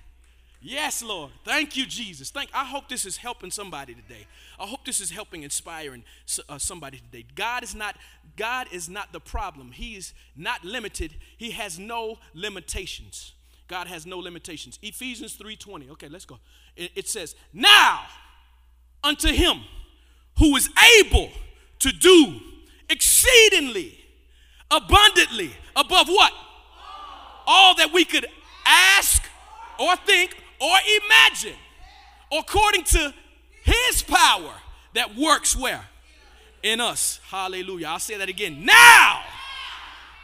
Yes, 0.60 1.02
Lord. 1.02 1.32
Thank 1.44 1.76
you, 1.76 1.84
Jesus. 1.84 2.30
Thank. 2.30 2.50
I 2.54 2.64
hope 2.64 2.88
this 2.88 3.04
is 3.04 3.16
helping 3.16 3.50
somebody 3.50 3.94
today. 3.94 4.26
I 4.64 4.66
hope 4.66 4.86
this 4.86 4.98
is 4.98 5.10
helping 5.10 5.42
inspiring 5.42 6.04
uh, 6.48 6.56
somebody 6.56 6.96
today. 6.96 7.26
God 7.34 7.62
is 7.62 7.74
not 7.74 7.96
God 8.34 8.66
is 8.72 8.88
not 8.88 9.12
the 9.12 9.20
problem. 9.20 9.72
He 9.72 9.94
is 9.94 10.14
not 10.34 10.64
limited. 10.64 11.16
He 11.36 11.50
has 11.50 11.78
no 11.78 12.16
limitations. 12.32 13.34
God 13.68 13.88
has 13.88 14.06
no 14.06 14.18
limitations. 14.18 14.78
Ephesians 14.80 15.36
3:20. 15.36 15.90
Okay, 15.90 16.08
let's 16.08 16.24
go. 16.24 16.38
It, 16.76 16.92
it 16.96 17.08
says, 17.08 17.34
"Now 17.52 18.06
unto 19.02 19.28
him 19.28 19.60
who 20.38 20.56
is 20.56 20.70
able 20.98 21.28
to 21.80 21.92
do 21.92 22.40
exceedingly 22.88 23.98
abundantly 24.70 25.50
above 25.76 26.08
what? 26.08 26.32
All 27.46 27.74
that 27.74 27.92
we 27.92 28.06
could 28.06 28.24
ask 28.64 29.22
or 29.78 29.94
think 29.96 30.34
or 30.58 30.74
imagine 31.04 31.58
according 32.32 32.84
to 32.84 33.12
his 33.64 34.02
power 34.02 34.52
that 34.94 35.16
works 35.16 35.56
where? 35.56 35.84
In 36.62 36.80
us. 36.80 37.20
Hallelujah. 37.28 37.88
I'll 37.88 37.98
say 37.98 38.16
that 38.16 38.28
again. 38.28 38.64
Now. 38.64 39.22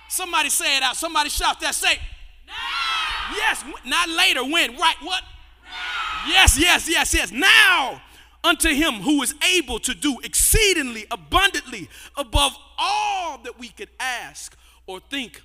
Somebody 0.09 0.51
say 0.51 0.77
it 0.77 0.83
out. 0.83 0.97
Somebody 0.97 1.31
shout 1.31 1.61
that. 1.61 1.75
Say, 1.75 1.99
now. 2.47 3.37
Yes, 3.37 3.65
not 3.85 4.09
later. 4.09 4.43
When? 4.43 4.77
Right. 4.77 4.97
What? 5.03 5.23
Now. 5.65 6.33
Yes, 6.33 6.59
yes, 6.59 6.89
yes, 6.89 7.15
yes. 7.15 7.33
Now 7.33 8.01
unto 8.43 8.69
him 8.69 8.95
who 8.95 9.23
is 9.23 9.35
able 9.55 9.79
to 9.81 9.95
do 9.95 10.19
exceedingly 10.23 11.07
abundantly 11.11 11.89
above 12.17 12.57
all 12.79 13.39
that 13.39 13.59
we 13.59 13.69
could 13.69 13.91
ask 13.99 14.57
or 14.87 15.01
think 15.01 15.43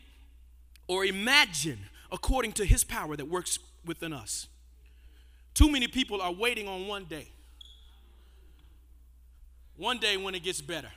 or 0.87 1.05
imagine 1.05 1.79
according 2.11 2.53
to 2.53 2.65
his 2.65 2.83
power 2.83 3.15
that 3.15 3.27
works 3.27 3.59
within 3.85 4.13
us. 4.13 4.47
Too 5.53 5.69
many 5.69 5.87
people 5.87 6.21
are 6.21 6.31
waiting 6.31 6.67
on 6.67 6.87
one 6.87 7.05
day. 7.05 7.27
One 9.77 9.99
day 9.99 10.17
when 10.17 10.35
it 10.35 10.43
gets 10.43 10.61
better. 10.61 10.91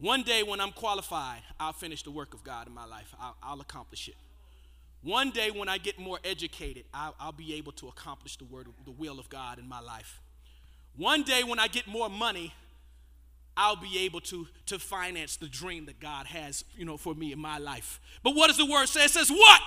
One 0.00 0.22
day 0.22 0.42
when 0.42 0.60
I'm 0.60 0.72
qualified, 0.72 1.40
I'll 1.58 1.72
finish 1.72 2.02
the 2.02 2.10
work 2.10 2.34
of 2.34 2.44
God 2.44 2.68
in 2.68 2.74
my 2.74 2.84
life. 2.84 3.14
I'll, 3.20 3.36
I'll 3.42 3.60
accomplish 3.60 4.08
it. 4.08 4.14
One 5.02 5.30
day 5.30 5.50
when 5.50 5.68
I 5.68 5.78
get 5.78 5.98
more 5.98 6.18
educated, 6.24 6.84
I'll, 6.92 7.14
I'll 7.20 7.32
be 7.32 7.54
able 7.54 7.72
to 7.72 7.88
accomplish 7.88 8.36
the 8.36 8.44
word, 8.44 8.68
the 8.84 8.90
will 8.90 9.18
of 9.18 9.28
God 9.28 9.58
in 9.58 9.68
my 9.68 9.80
life. 9.80 10.20
One 10.96 11.22
day 11.22 11.42
when 11.44 11.58
I 11.58 11.68
get 11.68 11.86
more 11.86 12.08
money, 12.08 12.54
I'll 13.56 13.76
be 13.76 14.00
able 14.00 14.20
to, 14.22 14.46
to 14.66 14.78
finance 14.78 15.36
the 15.36 15.48
dream 15.48 15.86
that 15.86 15.98
God 15.98 16.26
has, 16.26 16.64
you 16.76 16.84
know, 16.84 16.96
for 16.96 17.14
me 17.14 17.32
in 17.32 17.40
my 17.40 17.58
life. 17.58 18.00
But 18.22 18.36
what 18.36 18.48
does 18.48 18.56
the 18.56 18.66
word 18.66 18.86
say? 18.86 19.04
It 19.04 19.10
says 19.10 19.30
what? 19.30 19.60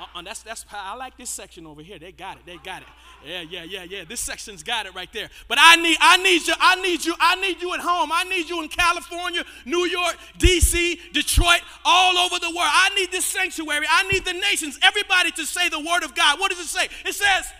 Uh-uh, 0.00 0.22
that's 0.22 0.42
that's 0.42 0.64
I 0.72 0.96
like 0.96 1.16
this 1.16 1.30
section 1.30 1.66
over 1.66 1.82
here. 1.82 1.98
They 1.98 2.10
got 2.10 2.36
it. 2.36 2.42
They 2.46 2.56
got 2.56 2.82
it. 2.82 2.88
Yeah, 3.24 3.42
yeah, 3.42 3.62
yeah, 3.62 3.84
yeah. 3.84 4.04
This 4.04 4.20
section's 4.20 4.62
got 4.62 4.86
it 4.86 4.94
right 4.94 5.12
there. 5.12 5.30
But 5.48 5.58
I 5.60 5.76
need 5.76 5.96
I 6.00 6.16
need 6.16 6.46
you 6.46 6.54
I 6.58 6.80
need 6.82 7.04
you 7.04 7.14
I 7.20 7.36
need 7.36 7.62
you 7.62 7.72
at 7.74 7.80
home. 7.80 8.10
I 8.12 8.24
need 8.24 8.48
you 8.48 8.60
in 8.62 8.68
California, 8.68 9.44
New 9.64 9.86
York, 9.86 10.16
DC, 10.38 11.12
Detroit, 11.12 11.60
all 11.84 12.18
over 12.18 12.38
the 12.38 12.48
world. 12.48 12.70
I 12.70 12.90
need 12.96 13.12
this 13.12 13.24
sanctuary. 13.24 13.86
I 13.88 14.08
need 14.10 14.24
the 14.24 14.32
nations, 14.32 14.78
everybody 14.82 15.30
to 15.32 15.46
say 15.46 15.68
the 15.68 15.80
word 15.80 16.02
of 16.02 16.14
God. 16.14 16.40
What 16.40 16.50
does 16.50 16.60
it 16.60 16.66
say? 16.66 16.88
It 17.06 17.14
says 17.14 17.52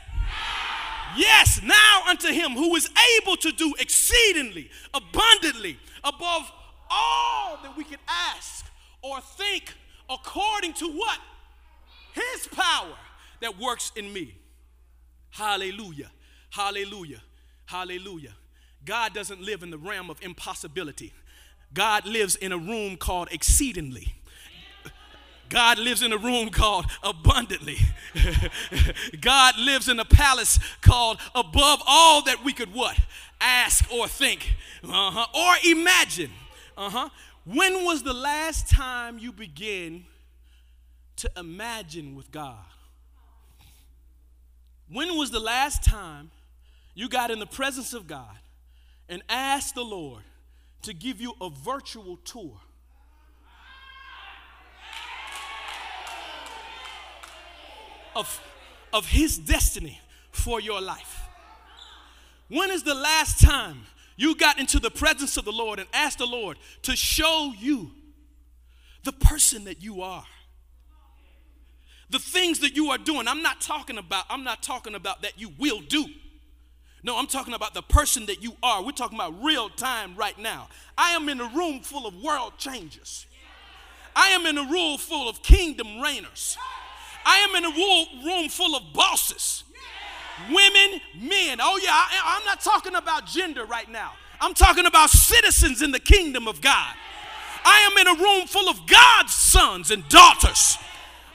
Yes, 1.16 1.60
now 1.62 2.02
unto 2.08 2.28
him 2.28 2.52
who 2.52 2.74
is 2.74 2.88
able 3.20 3.36
to 3.36 3.52
do 3.52 3.74
exceedingly 3.78 4.70
abundantly 4.92 5.78
above 6.02 6.50
all 6.90 7.58
that 7.62 7.76
we 7.76 7.84
can 7.84 7.98
ask 8.08 8.66
or 9.02 9.20
think 9.20 9.72
according 10.10 10.72
to 10.74 10.88
what 10.88 11.18
his 12.14 12.48
power 12.48 12.94
that 13.40 13.58
works 13.58 13.92
in 13.96 14.12
me. 14.12 14.34
Hallelujah. 15.30 16.10
Hallelujah. 16.50 17.22
Hallelujah. 17.66 18.34
God 18.84 19.14
doesn't 19.14 19.40
live 19.40 19.62
in 19.62 19.70
the 19.70 19.78
realm 19.78 20.10
of 20.10 20.22
impossibility. 20.22 21.12
God 21.72 22.06
lives 22.06 22.36
in 22.36 22.52
a 22.52 22.58
room 22.58 22.96
called 22.96 23.28
exceedingly. 23.32 24.14
God 25.48 25.78
lives 25.78 26.02
in 26.02 26.12
a 26.12 26.16
room 26.18 26.50
called 26.50 26.86
abundantly. 27.02 27.76
God 29.20 29.58
lives 29.58 29.88
in 29.88 30.00
a 30.00 30.04
palace 30.04 30.58
called 30.80 31.18
above 31.34 31.82
all 31.86 32.22
that 32.22 32.44
we 32.44 32.52
could 32.52 32.72
what? 32.72 32.98
Ask 33.40 33.92
or 33.92 34.08
think 34.08 34.54
uh-huh. 34.82 35.26
or 35.34 35.70
imagine. 35.70 36.30
Uh-huh. 36.76 37.08
When 37.44 37.84
was 37.84 38.02
the 38.02 38.14
last 38.14 38.68
time 38.68 39.18
you 39.18 39.32
began 39.32 40.06
to 41.24 41.40
imagine 41.40 42.14
with 42.14 42.30
God. 42.30 42.66
When 44.90 45.16
was 45.16 45.30
the 45.30 45.40
last 45.40 45.82
time 45.82 46.30
you 46.94 47.08
got 47.08 47.30
in 47.30 47.38
the 47.38 47.46
presence 47.46 47.94
of 47.94 48.06
God 48.06 48.36
and 49.08 49.22
asked 49.30 49.74
the 49.74 49.84
Lord 49.84 50.22
to 50.82 50.92
give 50.92 51.22
you 51.22 51.32
a 51.40 51.48
virtual 51.48 52.18
tour? 52.18 52.60
Of, 58.14 58.40
of 58.92 59.06
His 59.06 59.38
destiny 59.38 60.00
for 60.30 60.60
your 60.60 60.82
life. 60.82 61.22
When 62.48 62.70
is 62.70 62.82
the 62.82 62.94
last 62.94 63.40
time 63.40 63.86
you 64.16 64.36
got 64.36 64.58
into 64.58 64.78
the 64.78 64.90
presence 64.90 65.38
of 65.38 65.46
the 65.46 65.52
Lord 65.52 65.78
and 65.78 65.88
asked 65.94 66.18
the 66.18 66.26
Lord 66.26 66.58
to 66.82 66.94
show 66.94 67.54
you 67.58 67.92
the 69.04 69.12
person 69.12 69.64
that 69.64 69.82
you 69.82 70.02
are? 70.02 70.26
The 72.10 72.18
things 72.18 72.60
that 72.60 72.76
you 72.76 72.90
are 72.90 72.98
doing 72.98 73.28
i'm 73.28 73.42
not 73.42 73.60
talking 73.60 73.98
about 73.98 74.24
i'm 74.30 74.44
not 74.44 74.62
talking 74.62 74.94
about 74.94 75.22
that 75.22 75.38
you 75.38 75.50
will 75.58 75.80
do. 75.80 76.06
No 77.02 77.18
i'm 77.18 77.26
talking 77.26 77.54
about 77.54 77.74
the 77.74 77.82
person 77.82 78.26
that 78.26 78.42
you 78.42 78.56
are. 78.62 78.82
We're 78.82 78.92
talking 78.92 79.18
about 79.18 79.42
real 79.42 79.68
time 79.68 80.14
right 80.16 80.38
now. 80.38 80.68
I 80.96 81.10
am 81.10 81.28
in 81.28 81.40
a 81.40 81.48
room 81.48 81.80
full 81.80 82.06
of 82.06 82.14
world 82.22 82.54
changers. 82.58 83.26
I 84.16 84.28
am 84.28 84.46
in 84.46 84.56
a 84.58 84.70
room 84.70 84.96
full 84.96 85.28
of 85.28 85.42
kingdom 85.42 85.86
reigners. 85.86 86.56
I 87.26 87.38
am 87.38 87.54
in 87.56 87.64
a 87.64 88.24
room 88.24 88.48
full 88.48 88.76
of 88.76 88.92
bosses. 88.92 89.64
Women 90.48 91.00
men. 91.20 91.58
Oh 91.60 91.78
yeah 91.82 91.90
I, 91.92 92.38
i'm 92.38 92.44
not 92.44 92.60
talking 92.60 92.94
about 92.94 93.26
gender 93.26 93.64
right 93.64 93.90
now. 93.90 94.12
I'm 94.40 94.54
talking 94.54 94.86
about 94.86 95.10
citizens 95.10 95.80
in 95.82 95.90
the 95.90 96.00
kingdom 96.00 96.48
of 96.48 96.60
god. 96.60 96.94
I 97.64 97.88
am 97.90 97.98
in 97.98 98.18
a 98.18 98.22
room 98.22 98.46
full 98.46 98.68
of 98.68 98.86
god's 98.86 99.32
sons 99.32 99.90
and 99.90 100.06
daughters 100.08 100.76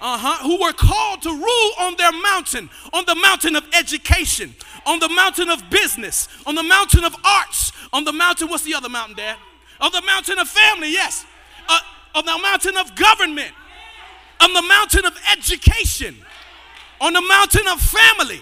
uh-huh, 0.01 0.43
who 0.43 0.62
were 0.62 0.73
called 0.73 1.21
to 1.23 1.29
rule 1.29 1.71
on 1.79 1.95
their 1.97 2.12
mountain, 2.12 2.69
on 2.93 3.05
the 3.05 3.15
mountain 3.15 3.55
of 3.55 3.65
education, 3.73 4.53
on 4.85 4.99
the 4.99 5.09
mountain 5.09 5.49
of 5.49 5.69
business, 5.69 6.27
on 6.45 6.55
the 6.55 6.63
mountain 6.63 7.03
of 7.03 7.15
arts, 7.23 7.71
on 7.91 8.03
the 8.03 8.13
mountain, 8.13 8.47
what's 8.47 8.63
the 8.63 8.73
other 8.73 8.89
mountain, 8.89 9.15
Dad? 9.15 9.38
On 9.81 9.91
the 9.91 10.01
mountain 10.01 10.39
of 10.39 10.47
family, 10.47 10.91
yes. 10.91 11.25
Uh, 11.67 11.79
on 12.15 12.25
the 12.25 12.38
mountain 12.41 12.77
of 12.77 12.95
government, 12.95 13.51
on 14.41 14.53
the 14.53 14.62
mountain 14.62 15.05
of 15.05 15.17
education, 15.31 16.15
on 17.01 17.13
the 17.13 17.21
mountain 17.21 17.67
of 17.67 17.79
family. 17.81 18.41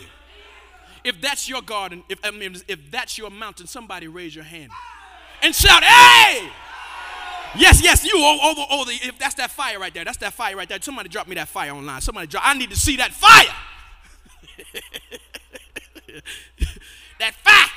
If 1.03 1.21
that's 1.21 1.47
your 1.47 1.61
garden, 1.61 2.03
if, 2.09 2.19
I 2.23 2.31
mean, 2.31 2.55
if 2.67 2.91
that's 2.91 3.17
your 3.17 3.29
mountain, 3.29 3.67
somebody 3.67 4.07
raise 4.07 4.35
your 4.35 4.43
hand 4.43 4.71
and 5.41 5.55
shout, 5.55 5.83
hey! 5.83 6.49
Yes, 7.55 7.81
yes, 7.81 8.03
you 8.05 8.17
over, 8.23 8.61
over. 8.71 8.91
If 8.91 9.17
that's 9.19 9.35
that 9.35 9.51
fire 9.51 9.79
right 9.79 9.93
there, 9.93 10.03
that's 10.05 10.17
that 10.17 10.33
fire 10.33 10.55
right 10.55 10.67
there. 10.67 10.79
Somebody 10.81 11.09
drop 11.09 11.27
me 11.27 11.35
that 11.35 11.47
fire 11.47 11.71
online. 11.71 12.01
Somebody 12.01 12.27
drop. 12.27 12.43
I 12.45 12.53
need 12.57 12.69
to 12.69 12.75
see 12.75 12.97
that 12.97 13.13
fire. 13.13 13.53
that 17.19 17.33
fire. 17.35 17.69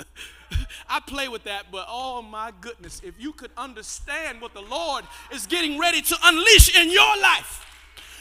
I 0.88 1.00
play 1.00 1.28
with 1.28 1.44
that, 1.44 1.66
but 1.72 1.86
oh 1.88 2.20
my 2.20 2.52
goodness, 2.60 3.00
if 3.02 3.14
you 3.18 3.32
could 3.32 3.50
understand 3.56 4.42
what 4.42 4.52
the 4.52 4.60
Lord 4.60 5.04
is 5.32 5.46
getting 5.46 5.78
ready 5.78 6.02
to 6.02 6.16
unleash 6.22 6.76
in 6.76 6.90
your 6.90 7.16
life, 7.18 7.64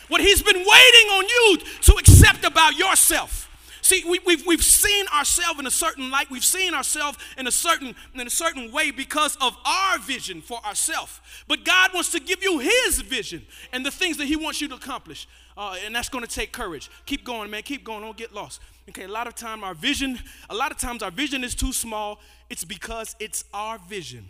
what 0.07 0.21
He's 0.21 0.41
been 0.41 0.55
waiting 0.55 1.07
on 1.11 1.25
you 1.27 1.57
to 1.81 1.93
accept 1.95 2.45
about 2.45 2.77
yourself. 2.77 3.50
See, 3.81 4.03
we, 4.07 4.19
we've, 4.25 4.45
we've 4.45 4.63
seen 4.63 5.07
ourselves 5.07 5.59
in 5.59 5.65
a 5.65 5.71
certain 5.71 6.11
light. 6.11 6.29
We've 6.29 6.43
seen 6.43 6.73
ourselves 6.73 7.17
in 7.37 7.47
a 7.47 7.51
certain 7.51 7.95
in 8.13 8.27
a 8.27 8.29
certain 8.29 8.71
way 8.71 8.91
because 8.91 9.35
of 9.41 9.57
our 9.65 9.97
vision 9.99 10.41
for 10.41 10.63
ourselves. 10.65 11.19
But 11.47 11.65
God 11.65 11.91
wants 11.93 12.11
to 12.11 12.19
give 12.19 12.43
you 12.43 12.59
His 12.59 13.01
vision 13.01 13.41
and 13.73 13.85
the 13.85 13.91
things 13.91 14.17
that 14.17 14.25
He 14.25 14.35
wants 14.35 14.61
you 14.61 14.67
to 14.69 14.75
accomplish. 14.75 15.27
Uh, 15.57 15.75
and 15.83 15.95
that's 15.95 16.09
going 16.09 16.23
to 16.23 16.29
take 16.29 16.51
courage. 16.51 16.89
Keep 17.05 17.25
going, 17.25 17.49
man. 17.49 17.63
Keep 17.63 17.83
going. 17.83 18.01
Don't 18.01 18.15
get 18.15 18.33
lost. 18.33 18.61
Okay. 18.89 19.03
A 19.03 19.07
lot 19.07 19.27
of 19.27 19.35
time 19.35 19.63
our 19.63 19.73
vision. 19.73 20.19
A 20.49 20.55
lot 20.55 20.71
of 20.71 20.77
times 20.77 21.01
our 21.01 21.11
vision 21.11 21.43
is 21.43 21.55
too 21.55 21.73
small. 21.73 22.19
It's 22.49 22.63
because 22.63 23.15
it's 23.19 23.45
our 23.53 23.79
vision. 23.79 24.29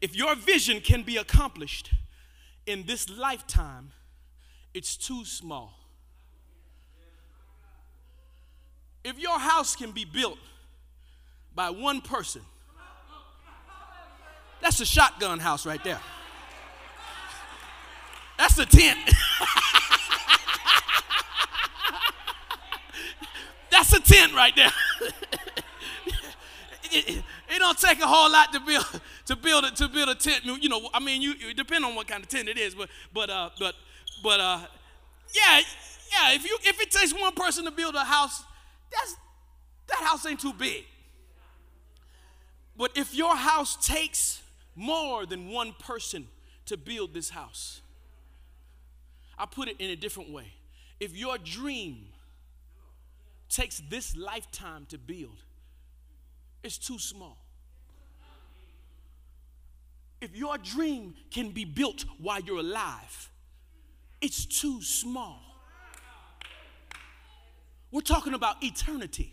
If 0.00 0.16
your 0.16 0.34
vision 0.34 0.80
can 0.80 1.02
be 1.02 1.18
accomplished 1.18 1.92
in 2.66 2.84
this 2.86 3.10
lifetime, 3.10 3.92
it's 4.74 4.96
too 4.96 5.24
small. 5.24 5.81
If 9.04 9.18
your 9.18 9.38
house 9.38 9.74
can 9.76 9.90
be 9.92 10.04
built 10.04 10.38
by 11.54 11.70
one 11.70 12.00
person, 12.00 12.42
that's 14.60 14.80
a 14.80 14.86
shotgun 14.86 15.40
house 15.40 15.66
right 15.66 15.82
there. 15.82 16.00
That's 18.38 18.58
a 18.58 18.66
tent. 18.66 18.98
that's 23.70 23.92
a 23.92 24.00
tent 24.00 24.34
right 24.34 24.54
there. 24.54 24.72
it, 26.84 27.08
it, 27.08 27.24
it 27.48 27.58
don't 27.58 27.78
take 27.78 28.00
a 28.00 28.06
whole 28.06 28.30
lot 28.30 28.52
to 28.52 28.60
build 28.60 29.00
to 29.26 29.36
build 29.36 29.64
it 29.64 29.76
to 29.76 29.88
build 29.88 30.08
a 30.08 30.14
tent. 30.14 30.44
You 30.44 30.68
know, 30.68 30.88
I 30.94 31.00
mean, 31.00 31.22
you 31.22 31.54
depend 31.54 31.84
on 31.84 31.94
what 31.94 32.06
kind 32.06 32.22
of 32.22 32.28
tent 32.28 32.48
it 32.48 32.58
is, 32.58 32.74
but 32.74 32.88
but 33.12 33.30
uh, 33.30 33.50
but 33.58 33.74
but 34.22 34.40
uh, 34.40 34.60
yeah, 35.34 35.60
yeah. 36.10 36.34
If 36.34 36.44
you 36.44 36.56
if 36.62 36.80
it 36.80 36.90
takes 36.90 37.12
one 37.12 37.34
person 37.34 37.64
to 37.64 37.70
build 37.70 37.94
a 37.94 38.04
house, 38.04 38.44
that's 38.92 39.16
that 39.88 40.02
house 40.04 40.26
ain't 40.26 40.40
too 40.40 40.52
big. 40.52 40.84
But 42.76 42.96
if 42.96 43.14
your 43.14 43.36
house 43.36 43.76
takes 43.86 44.40
more 44.74 45.26
than 45.26 45.50
one 45.50 45.74
person 45.78 46.26
to 46.66 46.76
build 46.76 47.12
this 47.12 47.30
house, 47.30 47.80
I 49.38 49.46
put 49.46 49.68
it 49.68 49.76
in 49.78 49.90
a 49.90 49.96
different 49.96 50.30
way. 50.30 50.52
If 51.00 51.16
your 51.16 51.36
dream 51.38 52.06
takes 53.48 53.82
this 53.90 54.16
lifetime 54.16 54.86
to 54.88 54.98
build, 54.98 55.42
it's 56.62 56.78
too 56.78 56.98
small. 56.98 57.38
If 60.20 60.36
your 60.36 60.56
dream 60.56 61.14
can 61.32 61.50
be 61.50 61.64
built 61.64 62.04
while 62.18 62.40
you're 62.40 62.60
alive, 62.60 63.30
it's 64.20 64.46
too 64.46 64.80
small. 64.80 65.51
We're 67.92 68.00
talking 68.00 68.34
about 68.34 68.64
eternity. 68.64 69.32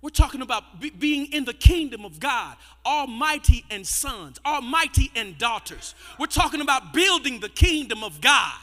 We're 0.00 0.10
talking 0.10 0.42
about 0.42 0.80
be- 0.80 0.90
being 0.90 1.32
in 1.32 1.44
the 1.44 1.52
kingdom 1.52 2.04
of 2.04 2.20
God, 2.20 2.56
almighty 2.86 3.64
and 3.68 3.84
sons, 3.84 4.38
almighty 4.46 5.10
and 5.16 5.36
daughters. 5.38 5.96
We're 6.20 6.26
talking 6.26 6.60
about 6.60 6.92
building 6.92 7.40
the 7.40 7.48
kingdom 7.48 8.04
of 8.04 8.20
God 8.20 8.54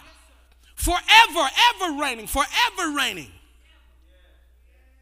forever, 0.76 1.50
ever 1.76 2.00
reigning, 2.00 2.28
forever 2.28 2.96
reigning. 2.96 3.32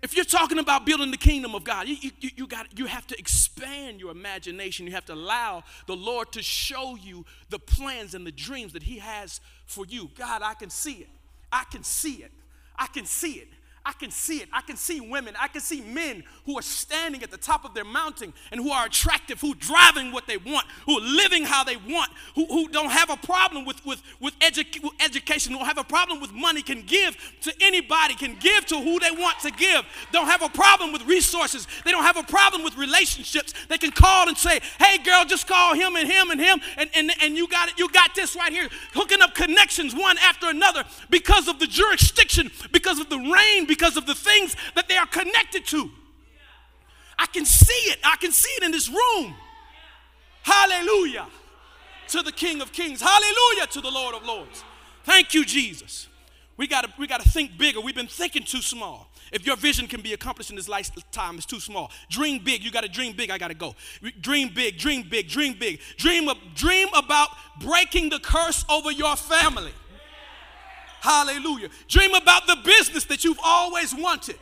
If 0.01 0.15
you're 0.15 0.25
talking 0.25 0.59
about 0.59 0.85
building 0.85 1.11
the 1.11 1.17
kingdom 1.17 1.55
of 1.55 1.63
God, 1.63 1.87
you, 1.87 2.11
you, 2.19 2.29
you, 2.35 2.47
got, 2.47 2.77
you 2.77 2.87
have 2.87 3.07
to 3.07 3.17
expand 3.17 3.99
your 3.99 4.11
imagination. 4.11 4.85
You 4.85 4.93
have 4.93 5.05
to 5.05 5.13
allow 5.13 5.63
the 5.87 5.95
Lord 5.95 6.31
to 6.33 6.41
show 6.41 6.95
you 6.95 7.25
the 7.49 7.59
plans 7.59 8.13
and 8.13 8.27
the 8.27 8.31
dreams 8.31 8.73
that 8.73 8.83
He 8.83 8.97
has 8.97 9.39
for 9.65 9.85
you. 9.85 10.09
God, 10.17 10.41
I 10.41 10.55
can 10.55 10.69
see 10.69 10.95
it. 10.95 11.09
I 11.51 11.63
can 11.71 11.83
see 11.83 12.15
it. 12.15 12.31
I 12.77 12.87
can 12.87 13.05
see 13.05 13.33
it. 13.33 13.47
I 13.85 13.91
can 13.91 14.11
see 14.11 14.37
it. 14.37 14.47
I 14.53 14.61
can 14.61 14.77
see 14.77 15.01
women. 15.01 15.35
I 15.37 15.49
can 15.49 15.59
see 15.59 15.81
men 15.81 16.23
who 16.45 16.57
are 16.57 16.61
standing 16.61 17.21
at 17.21 17.31
the 17.31 17.37
top 17.37 17.65
of 17.65 17.73
their 17.73 17.83
mountain 17.83 18.33
and 18.51 18.61
who 18.61 18.71
are 18.71 18.85
attractive, 18.85 19.41
who 19.41 19.51
are 19.51 19.55
driving 19.55 20.13
what 20.13 20.25
they 20.25 20.37
want, 20.37 20.65
who 20.85 20.99
are 20.99 21.01
living 21.01 21.43
how 21.43 21.65
they 21.65 21.75
want, 21.75 22.09
who, 22.35 22.45
who 22.45 22.69
don't 22.69 22.91
have 22.91 23.09
a 23.09 23.17
problem 23.17 23.65
with, 23.65 23.85
with, 23.85 24.01
with, 24.21 24.37
edu- 24.39 24.89
education, 25.03 25.51
don't 25.51 25.65
have 25.65 25.77
a 25.77 25.83
problem 25.83 26.21
with 26.21 26.31
money, 26.31 26.61
can 26.61 26.81
give 26.83 27.17
to 27.41 27.53
anybody, 27.61 28.15
can 28.15 28.37
give 28.39 28.65
to 28.67 28.75
who 28.75 28.99
they 28.99 29.11
want 29.11 29.37
to 29.39 29.51
give, 29.51 29.83
don't 30.13 30.27
have 30.27 30.41
a 30.41 30.49
problem 30.49 30.93
with 30.93 31.05
resources, 31.05 31.67
they 31.83 31.91
don't 31.91 32.03
have 32.03 32.17
a 32.17 32.23
problem 32.23 32.63
with 32.63 32.77
relationships. 32.77 33.53
They 33.67 33.77
can 33.77 33.91
call 33.91 34.29
and 34.29 34.37
say, 34.37 34.61
hey 34.79 34.97
girl, 35.03 35.25
just 35.25 35.45
call 35.45 35.73
him 35.75 35.97
and 35.97 36.09
him 36.09 36.29
and 36.29 36.39
him, 36.39 36.61
and, 36.77 36.89
and, 36.95 37.11
and 37.21 37.35
you 37.35 37.49
got 37.49 37.67
it, 37.67 37.77
you 37.77 37.89
got 37.89 38.15
this 38.15 38.35
right 38.35 38.53
here, 38.53 38.69
hooking 38.93 39.21
up 39.21 39.35
connections 39.35 39.93
one 39.93 40.17
after 40.19 40.47
another 40.47 40.85
because 41.09 41.49
of 41.49 41.59
the 41.59 41.67
jurisdiction, 41.67 42.49
because 42.71 42.99
of 42.99 43.09
the 43.09 43.17
reign, 43.17 43.65
because 43.73 43.97
of 43.97 44.05
the 44.05 44.13
things 44.13 44.55
that 44.75 44.87
they 44.87 44.97
are 44.97 45.07
connected 45.07 45.65
to. 45.65 45.89
I 47.17 47.25
can 47.25 47.43
see 47.45 47.91
it. 47.91 47.97
I 48.03 48.17
can 48.17 48.31
see 48.31 48.51
it 48.57 48.63
in 48.63 48.71
this 48.71 48.87
room. 48.87 49.33
Hallelujah 50.43 51.27
to 52.09 52.21
the 52.21 52.31
King 52.31 52.61
of 52.61 52.71
Kings. 52.71 53.01
Hallelujah 53.01 53.67
to 53.71 53.81
the 53.81 53.89
Lord 53.89 54.13
of 54.13 54.23
Lords. 54.23 54.63
Thank 55.03 55.33
you, 55.33 55.43
Jesus. 55.43 56.07
We 56.55 56.67
got 56.67 56.83
to 56.83 56.93
we 56.99 57.07
got 57.07 57.21
to 57.21 57.29
think 57.29 57.57
bigger. 57.57 57.81
We've 57.81 57.95
been 57.95 58.07
thinking 58.07 58.43
too 58.43 58.61
small. 58.61 59.09
If 59.31 59.47
your 59.47 59.55
vision 59.55 59.87
can 59.87 60.01
be 60.01 60.13
accomplished 60.13 60.51
in 60.51 60.55
this 60.55 60.69
lifetime, 60.69 61.37
it's 61.37 61.47
too 61.47 61.59
small. 61.59 61.89
Dream 62.11 62.43
big. 62.43 62.63
You 62.63 62.69
got 62.69 62.83
to 62.83 62.89
dream 62.89 63.13
big. 63.13 63.31
I 63.31 63.39
got 63.39 63.47
to 63.47 63.55
go. 63.55 63.73
Dream 64.21 64.51
big. 64.53 64.77
Dream 64.77 65.07
big. 65.09 65.27
Dream 65.27 65.55
big. 65.59 65.79
Dream 65.97 66.29
dream 66.53 66.89
about 66.95 67.29
breaking 67.59 68.09
the 68.09 68.19
curse 68.19 68.63
over 68.69 68.91
your 68.91 69.15
family. 69.15 69.71
Hallelujah. 71.03 71.67
Dream 71.89 72.13
about 72.13 72.47
the 72.47 72.55
business 72.63 73.03
that 73.05 73.25
you've 73.25 73.39
always 73.43 73.93
wanted. 73.93 74.37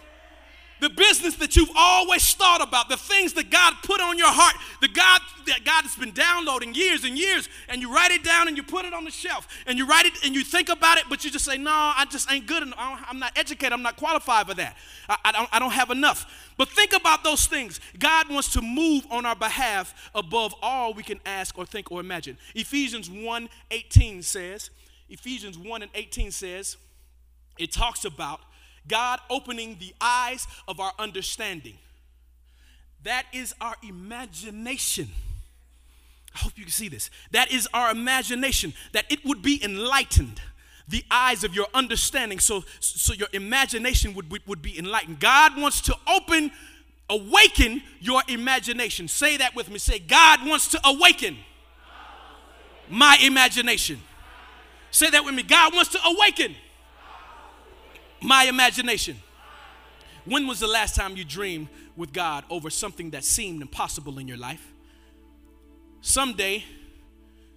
The 0.80 0.92
business 0.92 1.36
that 1.38 1.56
you've 1.56 1.72
always 1.76 2.36
thought 2.36 2.62
about, 2.62 2.88
the 2.88 2.98
things 2.98 3.34
that 3.34 3.50
God 3.50 3.74
put 3.84 4.00
on 4.00 4.16
your 4.20 4.30
heart, 4.30 4.56
the 4.80 4.88
God 4.88 5.22
that 5.48 5.66
God 5.66 5.84
has 5.84 5.96
been 5.96 6.12
downloading 6.12 6.76
years 6.76 7.04
and 7.04 7.18
years, 7.18 7.50
and 7.68 7.82
you 7.82 7.92
write 7.92 8.12
it 8.12 8.24
down 8.24 8.48
and 8.48 8.56
you 8.56 8.62
put 8.62 8.86
it 8.86 8.94
on 8.94 9.06
the 9.06 9.12
shelf, 9.12 9.48
and 9.66 9.80
you 9.80 9.88
write 9.88 10.06
it 10.06 10.14
and 10.24 10.36
you 10.36 10.44
think 10.44 10.70
about 10.70 11.00
it, 11.00 11.06
but 11.10 11.26
you 11.26 11.32
just 11.32 11.46
say, 11.46 11.58
"No, 11.58 11.72
I 11.72 12.06
just 12.12 12.32
ain't 12.32 12.46
good 12.46 12.62
enough. 12.62 12.78
I'm 12.78 13.18
not 13.18 13.36
educated. 13.36 13.74
I'm 13.74 13.82
not 13.82 13.98
qualified 13.98 14.46
for 14.48 14.54
that. 14.54 14.78
I, 15.10 15.18
I, 15.26 15.32
don't, 15.32 15.50
I 15.52 15.58
don't 15.58 15.72
have 15.72 15.90
enough." 15.90 16.52
But 16.58 16.70
think 16.70 16.94
about 16.94 17.24
those 17.24 17.48
things. 17.48 17.80
God 17.98 18.30
wants 18.30 18.54
to 18.54 18.62
move 18.62 19.08
on 19.10 19.26
our 19.26 19.36
behalf 19.36 20.12
above 20.14 20.54
all 20.62 20.94
we 20.94 21.02
can 21.02 21.20
ask 21.26 21.58
or 21.58 21.66
think 21.66 21.92
or 21.92 22.00
imagine. 22.00 22.38
Ephesians 22.54 23.10
1 23.10 23.50
18 23.72 24.22
says, 24.22 24.70
Ephesians 25.12 25.58
1 25.58 25.82
and 25.82 25.92
18 25.94 26.32
says, 26.32 26.78
it 27.60 27.72
talks 27.72 28.06
about 28.06 28.40
God 28.88 29.20
opening 29.30 29.78
the 29.80 29.94
eyes 30.00 30.48
of 30.68 30.80
our 30.80 30.94
understanding. 30.98 31.78
That 33.04 33.26
is 33.34 33.54
our 33.60 33.76
imagination. 33.88 35.10
I 36.34 36.40
hope 36.40 36.54
you 36.56 36.64
can 36.64 36.72
see 36.72 36.88
this. 36.88 37.10
That 37.32 37.52
is 37.52 37.68
our 37.74 37.92
imagination, 37.92 38.74
that 38.94 39.06
it 39.12 39.26
would 39.26 39.42
be 39.42 39.64
enlightened, 39.64 40.42
the 40.88 41.04
eyes 41.12 41.44
of 41.44 41.54
your 41.54 41.68
understanding, 41.74 42.40
so, 42.40 42.64
so 42.80 43.14
your 43.14 43.28
imagination 43.34 44.14
would, 44.14 44.32
would, 44.32 44.48
would 44.48 44.62
be 44.62 44.80
enlightened. 44.80 45.20
God 45.20 45.60
wants 45.60 45.82
to 45.82 45.96
open, 46.08 46.52
awaken 47.10 47.84
your 48.00 48.22
imagination. 48.30 49.10
Say 49.10 49.38
that 49.38 49.56
with 49.56 49.70
me. 49.70 49.78
Say, 49.78 50.00
God 50.00 50.48
wants 50.48 50.70
to 50.70 50.80
awaken 50.86 51.38
my 52.90 53.18
imagination. 53.22 54.00
Say 54.92 55.10
that 55.10 55.24
with 55.24 55.34
me. 55.34 55.44
God 55.44 55.74
wants 55.74 55.92
to 55.92 56.00
awaken 56.06 56.56
my 58.22 58.44
imagination. 58.44 59.18
When 60.26 60.46
was 60.48 60.60
the 60.60 60.68
last 60.68 60.96
time 60.96 61.18
you 61.18 61.26
dreamed 61.26 61.70
with 61.96 62.14
God 62.14 62.44
over 62.50 62.70
something 62.70 63.10
that 63.12 63.24
seemed 63.24 63.62
impossible 63.62 64.20
in 64.20 64.28
your 64.28 64.38
life? 64.38 64.74
Someday, 66.02 66.64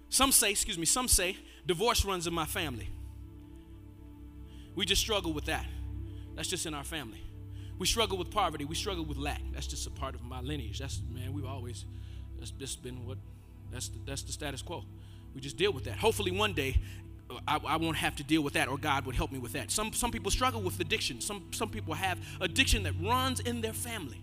some 0.09 0.31
say, 0.31 0.51
excuse 0.51 0.77
me, 0.77 0.85
some 0.85 1.07
say 1.07 1.37
divorce 1.65 2.05
runs 2.05 2.25
in 2.25 2.33
my 2.33 2.45
family. 2.45 2.89
We 4.75 4.85
just 4.85 5.01
struggle 5.01 5.33
with 5.33 5.45
that. 5.45 5.65
That's 6.35 6.47
just 6.47 6.65
in 6.65 6.73
our 6.73 6.83
family. 6.83 7.21
We 7.77 7.87
struggle 7.87 8.17
with 8.17 8.31
poverty. 8.31 8.65
We 8.65 8.75
struggle 8.75 9.05
with 9.05 9.17
lack. 9.17 9.41
That's 9.53 9.67
just 9.67 9.87
a 9.87 9.89
part 9.89 10.15
of 10.15 10.23
my 10.23 10.41
lineage. 10.41 10.79
That's 10.79 11.01
man, 11.11 11.33
we've 11.33 11.45
always 11.45 11.85
that's 12.37 12.51
just 12.51 12.83
been 12.83 13.05
what 13.05 13.17
that's 13.71 13.89
the, 13.89 13.99
that's 14.05 14.23
the 14.23 14.31
status 14.31 14.61
quo. 14.61 14.85
We 15.33 15.41
just 15.41 15.57
deal 15.57 15.73
with 15.73 15.83
that. 15.85 15.97
Hopefully 15.97 16.31
one 16.31 16.53
day 16.53 16.79
I, 17.47 17.59
I, 17.65 17.77
won't 17.77 17.97
have 17.97 18.15
to 18.17 18.23
deal 18.23 18.41
with 18.41 18.53
that, 18.53 18.67
or 18.67 18.77
God 18.77 19.05
would 19.05 19.15
help 19.15 19.31
me 19.31 19.39
with 19.39 19.53
that. 19.53 19.71
Some, 19.71 19.93
some 19.93 20.11
people 20.11 20.31
struggle 20.31 20.61
with 20.61 20.79
addiction. 20.79 21.21
Some, 21.21 21.45
some 21.51 21.69
people 21.69 21.93
have 21.93 22.17
addiction 22.41 22.83
that 22.83 22.93
runs 23.01 23.39
in 23.39 23.61
their 23.61 23.73
family. 23.73 24.21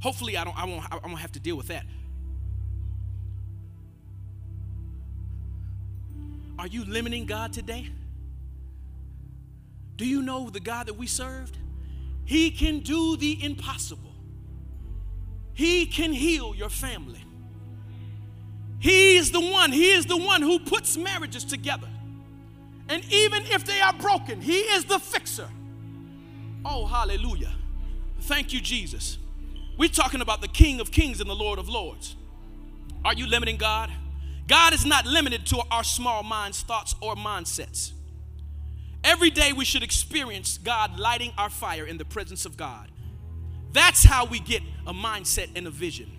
Hopefully, 0.00 0.36
I, 0.36 0.44
don't, 0.44 0.58
I, 0.58 0.64
won't, 0.64 0.84
I 0.90 1.06
won't 1.06 1.18
have 1.18 1.32
to 1.32 1.40
deal 1.40 1.56
with 1.56 1.68
that. 1.68 1.84
Are 6.58 6.66
you 6.66 6.84
limiting 6.84 7.26
God 7.26 7.52
today? 7.52 7.90
Do 9.96 10.06
you 10.06 10.22
know 10.22 10.50
the 10.50 10.60
God 10.60 10.86
that 10.86 10.94
we 10.94 11.06
served? 11.06 11.56
He 12.24 12.50
can 12.50 12.80
do 12.80 13.16
the 13.16 13.42
impossible, 13.44 14.14
He 15.54 15.86
can 15.86 16.12
heal 16.12 16.54
your 16.54 16.70
family. 16.70 17.24
He 18.78 19.16
is 19.16 19.30
the 19.30 19.40
one, 19.40 19.72
He 19.72 19.90
is 19.92 20.06
the 20.06 20.16
one 20.16 20.42
who 20.42 20.58
puts 20.58 20.96
marriages 20.96 21.44
together. 21.44 21.88
And 22.88 23.04
even 23.12 23.44
if 23.46 23.64
they 23.64 23.80
are 23.80 23.92
broken, 23.92 24.40
He 24.40 24.60
is 24.60 24.84
the 24.84 24.98
fixer. 24.98 25.48
Oh, 26.64 26.86
hallelujah. 26.86 27.52
Thank 28.22 28.52
you, 28.52 28.60
Jesus. 28.60 29.18
We're 29.76 29.88
talking 29.88 30.20
about 30.20 30.40
the 30.40 30.48
King 30.48 30.80
of 30.80 30.90
Kings 30.90 31.20
and 31.20 31.30
the 31.30 31.34
Lord 31.34 31.58
of 31.58 31.68
Lords. 31.68 32.16
Are 33.04 33.14
you 33.14 33.26
limiting 33.26 33.56
God? 33.56 33.90
God 34.48 34.72
is 34.72 34.84
not 34.84 35.06
limited 35.06 35.46
to 35.46 35.62
our 35.70 35.84
small 35.84 36.22
minds, 36.22 36.62
thoughts, 36.62 36.94
or 37.00 37.14
mindsets. 37.14 37.92
Every 39.04 39.30
day 39.30 39.52
we 39.52 39.64
should 39.64 39.82
experience 39.82 40.58
God 40.58 40.98
lighting 40.98 41.32
our 41.38 41.50
fire 41.50 41.84
in 41.86 41.98
the 41.98 42.04
presence 42.04 42.44
of 42.44 42.56
God. 42.56 42.90
That's 43.72 44.02
how 44.02 44.24
we 44.24 44.40
get 44.40 44.62
a 44.86 44.92
mindset 44.92 45.50
and 45.54 45.66
a 45.66 45.70
vision. 45.70 46.17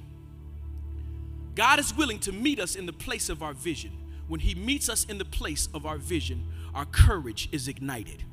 God 1.56 1.80
is 1.80 1.96
willing 1.96 2.20
to 2.20 2.32
meet 2.32 2.60
us 2.60 2.76
in 2.76 2.86
the 2.86 2.94
place 2.94 3.30
of 3.30 3.44
our 3.44 3.54
vision. 3.54 3.92
When 4.28 4.40
He 4.40 4.56
meets 4.56 4.90
us 4.90 5.06
in 5.06 5.18
the 5.18 5.26
place 5.26 5.68
of 5.74 5.86
our 5.86 5.98
vision, 5.98 6.46
our 6.74 6.86
courage 6.86 7.50
is 7.52 7.68
ignited. 7.68 8.24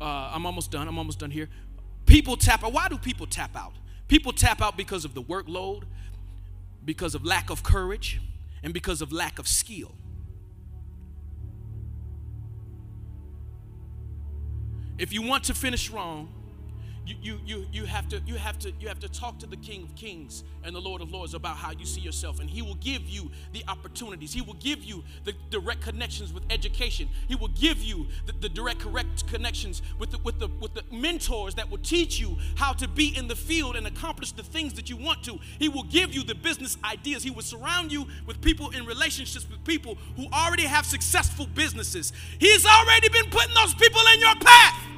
Uh, 0.00 0.30
I'm 0.32 0.46
almost 0.46 0.70
done. 0.70 0.88
I'm 0.88 0.98
almost 0.98 1.18
done 1.18 1.30
here. 1.30 1.48
People 2.06 2.36
tap 2.36 2.64
out. 2.64 2.72
Why 2.72 2.88
do 2.88 2.98
people 2.98 3.26
tap 3.26 3.56
out? 3.56 3.72
People 4.08 4.32
tap 4.32 4.60
out 4.60 4.76
because 4.76 5.04
of 5.04 5.14
the 5.14 5.22
workload, 5.22 5.84
because 6.84 7.14
of 7.14 7.24
lack 7.24 7.50
of 7.50 7.62
courage, 7.62 8.20
and 8.62 8.74
because 8.74 9.02
of 9.02 9.12
lack 9.12 9.38
of 9.38 9.46
skill. 9.46 9.92
If 14.98 15.12
you 15.12 15.22
want 15.22 15.44
to 15.44 15.54
finish 15.54 15.80
strong, 15.80 16.28
you, 17.20 17.40
you, 17.44 17.66
you, 17.72 17.84
have 17.86 18.08
to, 18.08 18.20
you, 18.26 18.34
have 18.36 18.58
to, 18.60 18.72
you 18.80 18.88
have 18.88 19.00
to 19.00 19.08
talk 19.08 19.38
to 19.38 19.46
the 19.46 19.56
King 19.56 19.82
of 19.84 19.94
Kings 19.94 20.44
and 20.64 20.74
the 20.74 20.80
Lord 20.80 21.00
of 21.00 21.10
Lords 21.10 21.34
about 21.34 21.56
how 21.56 21.72
you 21.72 21.86
see 21.86 22.00
yourself, 22.00 22.40
and 22.40 22.48
He 22.48 22.62
will 22.62 22.76
give 22.76 23.02
you 23.02 23.30
the 23.52 23.64
opportunities. 23.68 24.32
He 24.32 24.42
will 24.42 24.54
give 24.54 24.82
you 24.82 25.02
the 25.24 25.34
direct 25.50 25.82
connections 25.82 26.32
with 26.32 26.44
education. 26.50 27.08
He 27.28 27.34
will 27.34 27.48
give 27.48 27.78
you 27.78 28.06
the, 28.26 28.32
the 28.32 28.48
direct 28.48 28.80
correct 28.80 29.26
connections 29.28 29.82
with 29.98 30.10
the, 30.10 30.18
with, 30.18 30.38
the, 30.38 30.48
with 30.60 30.74
the 30.74 30.84
mentors 30.90 31.54
that 31.56 31.70
will 31.70 31.78
teach 31.78 32.18
you 32.18 32.36
how 32.56 32.72
to 32.72 32.88
be 32.88 33.16
in 33.16 33.28
the 33.28 33.36
field 33.36 33.76
and 33.76 33.86
accomplish 33.86 34.32
the 34.32 34.42
things 34.42 34.74
that 34.74 34.90
you 34.90 34.96
want 34.96 35.22
to. 35.24 35.38
He 35.58 35.68
will 35.68 35.84
give 35.84 36.14
you 36.14 36.24
the 36.24 36.34
business 36.34 36.76
ideas. 36.84 37.22
He 37.22 37.30
will 37.30 37.42
surround 37.42 37.92
you 37.92 38.06
with 38.26 38.40
people 38.40 38.70
in 38.70 38.86
relationships 38.86 39.48
with 39.48 39.62
people 39.64 39.96
who 40.16 40.26
already 40.32 40.64
have 40.64 40.86
successful 40.86 41.46
businesses. 41.46 42.12
He's 42.38 42.66
already 42.66 43.08
been 43.08 43.30
putting 43.30 43.54
those 43.54 43.74
people 43.74 44.00
in 44.14 44.20
your 44.20 44.34
path. 44.36 44.89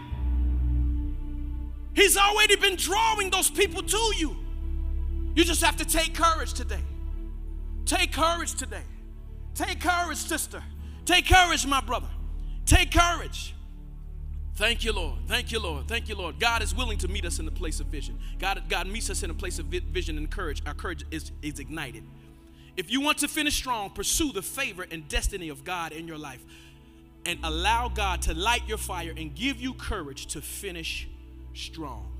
He's 1.95 2.17
already 2.17 2.57
been 2.57 2.77
drawing 2.77 3.31
those 3.31 3.51
people 3.51 3.83
to 3.83 4.13
you. 4.17 4.37
You 5.35 5.45
just 5.45 5.63
have 5.63 5.77
to 5.77 5.85
take 5.85 6.15
courage 6.15 6.53
today. 6.53 6.83
Take 7.85 8.13
courage 8.13 8.55
today. 8.55 8.83
Take 9.55 9.81
courage, 9.81 10.19
sister. 10.19 10.63
Take 11.05 11.29
courage, 11.29 11.67
my 11.67 11.81
brother. 11.81 12.09
Take 12.65 12.93
courage. 12.93 13.55
Thank 14.55 14.85
you, 14.85 14.93
Lord. 14.93 15.19
Thank 15.27 15.51
you, 15.51 15.61
Lord. 15.61 15.89
Thank 15.89 16.09
you, 16.09 16.15
Lord. 16.15 16.39
God 16.39 16.63
is 16.63 16.75
willing 16.75 16.99
to 16.99 17.09
meet 17.09 17.25
us 17.25 17.39
in 17.39 17.47
the 17.47 17.51
place 17.51 17.81
of 17.81 17.87
vision. 17.87 18.19
God, 18.39 18.63
God 18.69 18.87
meets 18.87 19.09
us 19.11 19.23
in 19.23 19.31
a 19.31 19.35
place 19.35 19.59
of 19.59 19.67
vision 19.67 20.19
and 20.19 20.31
courage. 20.31 20.63
Our 20.67 20.75
courage 20.75 21.05
is, 21.11 21.33
is 21.41 21.59
ignited. 21.59 22.05
If 22.77 22.91
you 22.91 23.01
want 23.01 23.19
to 23.19 23.29
finish 23.29 23.55
strong, 23.57 23.91
pursue 23.91 24.33
the 24.33 24.43
favor 24.43 24.87
and 24.91 25.09
destiny 25.09 25.49
of 25.49 25.65
God 25.65 25.93
in 25.93 26.07
your 26.07 26.19
life 26.19 26.43
and 27.25 27.39
allow 27.43 27.89
God 27.89 28.23
to 28.23 28.35
light 28.35 28.67
your 28.67 28.79
fire 28.79 29.13
and 29.17 29.35
give 29.35 29.61
you 29.61 29.75
courage 29.75 30.27
to 30.29 30.41
finish 30.41 31.09
strong. 31.55 32.12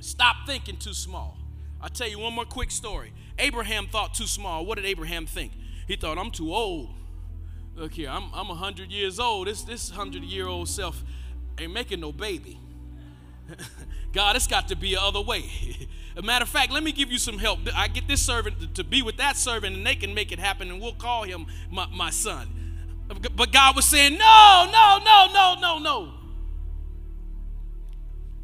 Stop 0.00 0.46
thinking 0.46 0.76
too 0.76 0.94
small. 0.94 1.36
I'll 1.80 1.88
tell 1.88 2.08
you 2.08 2.18
one 2.18 2.34
more 2.34 2.44
quick 2.44 2.70
story. 2.70 3.12
Abraham 3.38 3.86
thought 3.86 4.14
too 4.14 4.26
small. 4.26 4.66
What 4.66 4.76
did 4.76 4.84
Abraham 4.84 5.26
think? 5.26 5.52
He 5.86 5.96
thought, 5.96 6.18
I'm 6.18 6.30
too 6.30 6.54
old. 6.54 6.90
Look 7.74 7.94
here, 7.94 8.10
I'm, 8.10 8.24
I'm 8.34 8.48
100 8.48 8.90
years 8.90 9.18
old. 9.18 9.46
This, 9.46 9.62
this 9.62 9.90
100 9.90 10.22
year 10.22 10.46
old 10.46 10.68
self 10.68 11.02
ain't 11.58 11.72
making 11.72 12.00
no 12.00 12.12
baby. 12.12 12.58
God, 14.12 14.36
it's 14.36 14.46
got 14.46 14.68
to 14.68 14.76
be 14.76 14.94
a 14.94 15.00
other 15.00 15.20
way. 15.20 15.44
a 16.16 16.22
matter 16.22 16.42
of 16.42 16.48
fact, 16.48 16.72
let 16.72 16.82
me 16.82 16.92
give 16.92 17.10
you 17.10 17.18
some 17.18 17.38
help. 17.38 17.60
I 17.74 17.88
get 17.88 18.08
this 18.08 18.22
servant 18.22 18.74
to, 18.74 18.84
be 18.84 19.02
with 19.02 19.16
that 19.16 19.36
servant 19.36 19.76
and 19.76 19.86
they 19.86 19.94
can 19.94 20.14
make 20.14 20.32
it 20.32 20.38
happen 20.38 20.70
and 20.70 20.80
we'll 20.80 20.92
call 20.92 21.22
him 21.22 21.46
my, 21.70 21.86
my 21.86 22.10
son. 22.10 22.48
But 23.34 23.52
God 23.52 23.74
was 23.74 23.86
saying, 23.86 24.18
no, 24.18 24.68
no, 24.70 25.00
no, 25.04 25.28
no, 25.32 25.56
no, 25.60 25.78
no. 25.78 26.19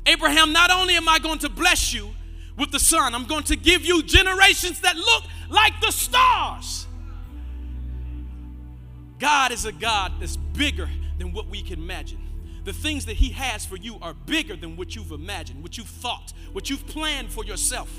Abraham, 0.06 0.52
not 0.52 0.70
only 0.70 0.94
am 0.94 1.08
I 1.08 1.18
going 1.18 1.40
to 1.40 1.48
bless 1.48 1.92
you 1.92 2.10
with 2.56 2.70
the 2.70 2.80
son, 2.80 3.14
I'm 3.14 3.26
going 3.26 3.42
to 3.44 3.56
give 3.56 3.84
you 3.84 4.02
generations 4.02 4.80
that 4.80 4.96
look 4.96 5.24
like 5.50 5.80
the 5.80 5.90
stars. 5.90 6.86
God 9.18 9.50
is 9.50 9.64
a 9.64 9.72
God 9.72 10.12
that's 10.20 10.36
bigger 10.36 10.88
than 11.18 11.32
what 11.32 11.48
we 11.48 11.62
can 11.62 11.80
imagine. 11.80 12.22
The 12.64 12.72
things 12.72 13.06
that 13.06 13.14
He 13.16 13.30
has 13.30 13.64
for 13.64 13.76
you 13.76 13.98
are 14.00 14.14
bigger 14.14 14.56
than 14.56 14.76
what 14.76 14.94
you've 14.94 15.12
imagined, 15.12 15.62
what 15.62 15.78
you've 15.78 15.86
thought, 15.86 16.32
what 16.52 16.68
you've 16.68 16.86
planned 16.86 17.30
for 17.30 17.44
yourself. 17.44 17.90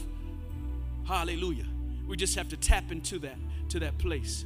Hallelujah. 1.06 1.66
We 2.08 2.18
just 2.18 2.36
have 2.36 2.50
to 2.50 2.58
tap 2.58 2.92
into 2.92 3.20
that, 3.20 3.38
to 3.70 3.80
that 3.80 3.98
place. 3.98 4.46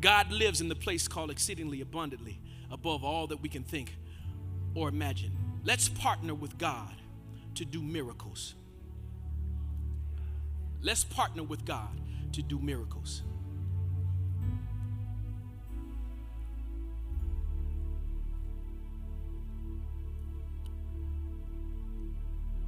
God 0.00 0.30
lives 0.32 0.60
in 0.60 0.68
the 0.68 0.74
place 0.74 1.08
called 1.08 1.30
exceedingly 1.30 1.80
abundantly, 1.80 2.38
above 2.70 3.04
all 3.04 3.26
that 3.28 3.40
we 3.40 3.48
can 3.48 3.62
think 3.62 3.96
or 4.74 4.88
imagine. 4.88 5.32
Let's 5.64 5.88
partner 5.88 6.34
with 6.34 6.58
God 6.58 6.94
to 7.54 7.64
do 7.64 7.82
miracles. 7.82 8.54
Let's 10.82 11.04
partner 11.04 11.42
with 11.42 11.64
God 11.64 11.98
to 12.32 12.42
do 12.42 12.58
miracles. 12.58 13.22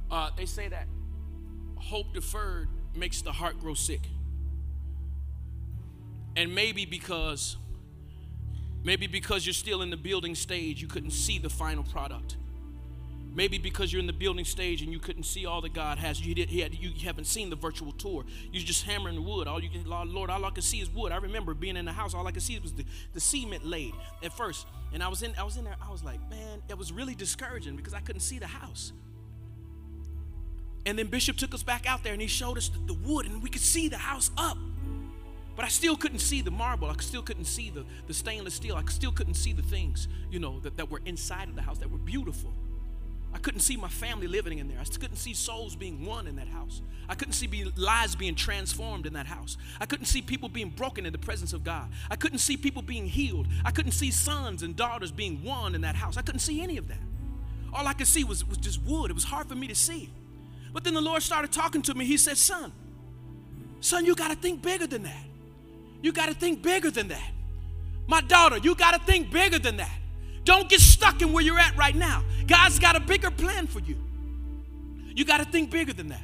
Uh, 0.09 0.31
they 0.35 0.45
say 0.45 0.67
that 0.67 0.87
hope 1.75 2.13
deferred 2.13 2.69
makes 2.95 3.21
the 3.21 3.31
heart 3.31 3.59
grow 3.59 3.75
sick. 3.75 4.01
And 6.35 6.55
maybe 6.55 6.85
because 6.85 7.57
maybe 8.83 9.05
because 9.05 9.45
you're 9.45 9.53
still 9.53 9.83
in 9.83 9.91
the 9.91 9.97
building 9.97 10.33
stage, 10.33 10.81
you 10.81 10.87
couldn't 10.87 11.11
see 11.11 11.37
the 11.37 11.49
final 11.49 11.83
product. 11.83 12.37
Maybe 13.37 13.59
because 13.59 13.93
you're 13.93 13.99
in 13.99 14.07
the 14.07 14.13
building 14.13 14.45
stage 14.45 14.81
and 14.81 14.91
you 14.91 14.97
couldn't 14.97 15.21
see 15.21 15.45
all 15.45 15.61
that 15.61 15.71
God 15.71 15.99
has. 15.99 16.19
You, 16.19 16.33
did, 16.33 16.49
had, 16.49 16.73
you 16.73 16.89
haven't 17.05 17.25
seen 17.25 17.51
the 17.51 17.55
virtual 17.55 17.91
tour. 17.91 18.25
You're 18.51 18.63
just 18.63 18.83
hammering 18.83 19.23
wood. 19.23 19.47
All 19.47 19.61
you 19.61 19.69
can, 19.69 19.85
Lord, 19.85 20.31
all 20.31 20.43
I 20.43 20.49
can 20.49 20.63
see 20.63 20.79
is 20.79 20.89
wood. 20.89 21.11
I 21.11 21.17
remember 21.17 21.53
being 21.53 21.77
in 21.77 21.85
the 21.85 21.91
house. 21.91 22.15
All 22.15 22.25
I 22.25 22.31
could 22.31 22.41
see 22.41 22.57
was 22.57 22.73
the, 22.73 22.83
the 23.13 23.19
cement 23.19 23.63
laid 23.63 23.93
at 24.23 24.33
first. 24.33 24.65
And 24.91 25.03
I 25.03 25.07
was 25.07 25.21
in, 25.21 25.35
I 25.37 25.43
was 25.43 25.55
in 25.55 25.65
there. 25.65 25.75
I 25.79 25.91
was 25.91 26.03
like, 26.03 26.19
man, 26.31 26.63
it 26.67 26.79
was 26.79 26.91
really 26.91 27.13
discouraging 27.13 27.75
because 27.75 27.93
I 27.93 27.99
couldn't 27.99 28.21
see 28.21 28.39
the 28.39 28.47
house. 28.47 28.91
And 30.87 30.97
then 30.97 31.05
Bishop 31.05 31.37
took 31.37 31.53
us 31.53 31.61
back 31.61 31.87
out 31.87 32.03
there 32.03 32.13
and 32.13 32.21
he 32.23 32.27
showed 32.27 32.57
us 32.57 32.69
the, 32.69 32.79
the 32.91 32.99
wood 33.07 33.27
and 33.27 33.43
we 33.43 33.51
could 33.51 33.61
see 33.61 33.87
the 33.87 33.97
house 33.97 34.31
up. 34.35 34.57
But 35.55 35.63
I 35.63 35.67
still 35.67 35.95
couldn't 35.95 36.19
see 36.19 36.41
the 36.41 36.49
marble. 36.49 36.89
I 36.89 36.95
still 37.01 37.21
couldn't 37.21 37.45
see 37.45 37.69
the, 37.69 37.85
the 38.07 38.15
stainless 38.15 38.55
steel. 38.55 38.75
I 38.75 38.83
still 38.85 39.11
couldn't 39.11 39.35
see 39.35 39.53
the 39.53 39.61
things, 39.61 40.07
you 40.31 40.39
know, 40.39 40.59
that, 40.61 40.75
that 40.77 40.89
were 40.89 41.01
inside 41.05 41.49
of 41.49 41.55
the 41.55 41.61
house 41.61 41.77
that 41.77 41.91
were 41.91 41.99
beautiful. 41.99 42.51
I 43.37 43.39
couldn't 43.39 43.59
see 43.59 43.77
my 43.77 43.87
family 43.87 44.25
living 44.25 44.57
in 44.57 44.67
there. 44.67 44.79
I 44.79 44.83
couldn't 44.83 45.17
see 45.17 45.35
souls 45.35 45.75
being 45.75 46.03
won 46.03 46.25
in 46.25 46.37
that 46.37 46.47
house. 46.47 46.81
I 47.07 47.13
couldn't 47.13 47.35
see 47.35 47.45
be, 47.45 47.65
lives 47.75 48.15
being 48.15 48.33
transformed 48.33 49.05
in 49.05 49.13
that 49.13 49.27
house. 49.27 49.57
I 49.79 49.85
couldn't 49.85 50.07
see 50.07 50.23
people 50.23 50.49
being 50.49 50.71
broken 50.71 51.05
in 51.05 51.11
the 51.11 51.19
presence 51.19 51.53
of 51.53 51.63
God. 51.63 51.91
I 52.09 52.15
couldn't 52.15 52.39
see 52.39 52.57
people 52.57 52.81
being 52.81 53.05
healed. 53.05 53.45
I 53.63 53.69
couldn't 53.69 53.91
see 53.91 54.09
sons 54.09 54.63
and 54.63 54.75
daughters 54.75 55.11
being 55.11 55.43
won 55.43 55.75
in 55.75 55.81
that 55.81 55.95
house. 55.95 56.17
I 56.17 56.23
couldn't 56.23 56.39
see 56.39 56.63
any 56.63 56.77
of 56.77 56.87
that. 56.87 56.97
All 57.71 57.85
I 57.85 57.93
could 57.93 58.07
see 58.07 58.23
was, 58.23 58.43
was 58.43 58.57
just 58.57 58.81
wood. 58.81 59.11
It 59.11 59.13
was 59.13 59.25
hard 59.25 59.47
for 59.47 59.55
me 59.55 59.67
to 59.67 59.75
see. 59.75 60.09
But 60.73 60.83
then 60.83 60.95
the 60.95 61.01
Lord 61.01 61.21
started 61.21 61.51
talking 61.51 61.83
to 61.83 61.93
me. 61.93 62.05
He 62.05 62.17
said, 62.17 62.39
Son, 62.39 62.71
son, 63.81 64.03
you 64.03 64.15
got 64.15 64.29
to 64.29 64.35
think 64.35 64.63
bigger 64.63 64.87
than 64.87 65.03
that. 65.03 65.25
You 66.01 66.11
got 66.11 66.25
to 66.29 66.33
think 66.33 66.63
bigger 66.63 66.89
than 66.89 67.09
that. 67.09 67.31
My 68.07 68.21
daughter, 68.21 68.57
you 68.57 68.73
got 68.73 68.95
to 68.95 69.05
think 69.05 69.29
bigger 69.29 69.59
than 69.59 69.77
that. 69.77 69.93
Don't 70.47 70.69
get 70.69 70.79
stuck 70.79 71.21
in 71.21 71.33
where 71.33 71.43
you're 71.43 71.59
at 71.59 71.75
right 71.75 71.93
now. 71.93 72.23
God's 72.47 72.79
got 72.79 72.95
a 72.95 73.01
bigger 73.01 73.29
plan 73.29 73.67
for 73.67 73.79
you. 73.79 73.97
You 75.13 75.25
got 75.25 75.39
to 75.39 75.45
think 75.45 75.69
bigger 75.69 75.91
than 75.91 76.07
that. 76.07 76.23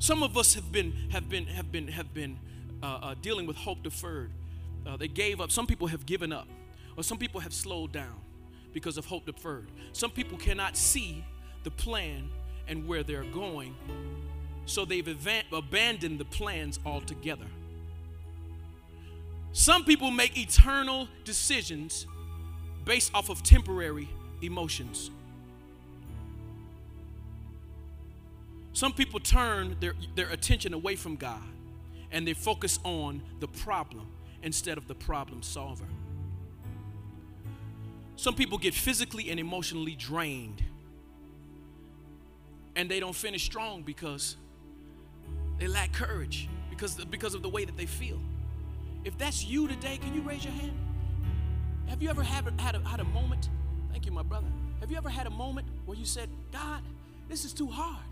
Some 0.00 0.24
of 0.24 0.36
us 0.36 0.54
have 0.54 0.72
been 0.72 0.92
have 1.12 1.28
been 1.28 1.46
have 1.46 1.70
been 1.70 1.86
have 1.86 2.12
been 2.12 2.40
uh, 2.82 2.86
uh, 2.86 3.14
dealing 3.22 3.46
with 3.46 3.54
hope 3.54 3.84
deferred. 3.84 4.32
Uh, 4.84 4.96
they 4.96 5.06
gave 5.06 5.40
up. 5.40 5.52
Some 5.52 5.68
people 5.68 5.86
have 5.86 6.06
given 6.06 6.32
up, 6.32 6.48
or 6.96 7.04
some 7.04 7.18
people 7.18 7.38
have 7.38 7.54
slowed 7.54 7.92
down 7.92 8.16
because 8.72 8.98
of 8.98 9.06
hope 9.06 9.26
deferred. 9.26 9.68
Some 9.92 10.10
people 10.10 10.36
cannot 10.36 10.76
see 10.76 11.24
the 11.62 11.70
plan 11.70 12.30
and 12.66 12.88
where 12.88 13.04
they're 13.04 13.22
going, 13.22 13.76
so 14.66 14.84
they've 14.84 15.06
abandoned 15.52 16.18
the 16.18 16.24
plans 16.24 16.80
altogether. 16.84 17.46
Some 19.52 19.84
people 19.84 20.10
make 20.10 20.36
eternal 20.36 21.06
decisions 21.24 22.08
based 22.84 23.12
off 23.14 23.28
of 23.28 23.42
temporary 23.42 24.08
emotions. 24.42 25.10
Some 28.72 28.92
people 28.92 29.20
turn 29.20 29.76
their, 29.80 29.94
their 30.14 30.30
attention 30.30 30.72
away 30.72 30.96
from 30.96 31.16
God 31.16 31.42
and 32.12 32.26
they 32.26 32.32
focus 32.32 32.78
on 32.84 33.22
the 33.40 33.48
problem 33.48 34.06
instead 34.42 34.78
of 34.78 34.88
the 34.88 34.94
problem 34.94 35.42
solver. 35.42 35.84
Some 38.16 38.34
people 38.34 38.58
get 38.58 38.74
physically 38.74 39.30
and 39.30 39.40
emotionally 39.40 39.94
drained 39.96 40.62
and 42.76 42.90
they 42.90 43.00
don't 43.00 43.14
finish 43.14 43.44
strong 43.44 43.82
because 43.82 44.36
they 45.58 45.66
lack 45.66 45.92
courage 45.92 46.48
because, 46.70 46.94
because 47.04 47.34
of 47.34 47.42
the 47.42 47.48
way 47.48 47.64
that 47.64 47.76
they 47.76 47.86
feel. 47.86 48.18
If 49.04 49.16
that's 49.18 49.44
you 49.44 49.68
today, 49.68 49.98
can 49.98 50.14
you 50.14 50.22
raise 50.22 50.44
your 50.44 50.54
hand? 50.54 50.72
Have 51.90 52.00
you 52.00 52.08
ever 52.08 52.22
had, 52.22 52.44
had, 52.60 52.76
a, 52.76 52.88
had 52.88 53.00
a 53.00 53.04
moment? 53.04 53.50
Thank 53.90 54.06
you, 54.06 54.12
my 54.12 54.22
brother. 54.22 54.46
Have 54.78 54.92
you 54.92 54.96
ever 54.96 55.10
had 55.10 55.26
a 55.26 55.30
moment 55.30 55.66
where 55.86 55.98
you 55.98 56.06
said, 56.06 56.28
God, 56.52 56.82
this 57.28 57.44
is 57.44 57.52
too 57.52 57.66
hard. 57.66 58.04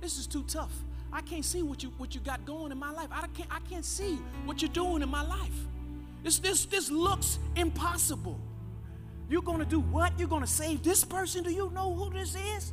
This 0.00 0.16
is 0.16 0.28
too 0.28 0.44
tough. 0.44 0.72
I 1.12 1.22
can't 1.22 1.44
see 1.44 1.62
what 1.62 1.82
you 1.82 1.90
what 1.98 2.14
you 2.14 2.20
got 2.20 2.44
going 2.44 2.70
in 2.70 2.78
my 2.78 2.90
life. 2.90 3.08
I 3.10 3.26
can't 3.28 3.48
I 3.50 3.58
can't 3.68 3.84
see 3.84 4.18
what 4.44 4.62
you're 4.62 4.70
doing 4.72 5.02
in 5.02 5.08
my 5.08 5.22
life. 5.22 5.58
This 6.22 6.38
this 6.38 6.66
this 6.66 6.90
looks 6.90 7.38
impossible. 7.56 8.38
You're 9.28 9.42
gonna 9.42 9.64
do 9.64 9.80
what? 9.80 10.18
You're 10.18 10.28
gonna 10.28 10.46
save 10.46 10.82
this 10.82 11.04
person? 11.04 11.42
Do 11.42 11.50
you 11.50 11.70
know 11.70 11.94
who 11.94 12.10
this 12.10 12.36
is? 12.36 12.72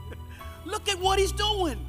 Look 0.64 0.88
at 0.88 0.98
what 1.00 1.18
he's 1.18 1.32
doing. 1.32 1.84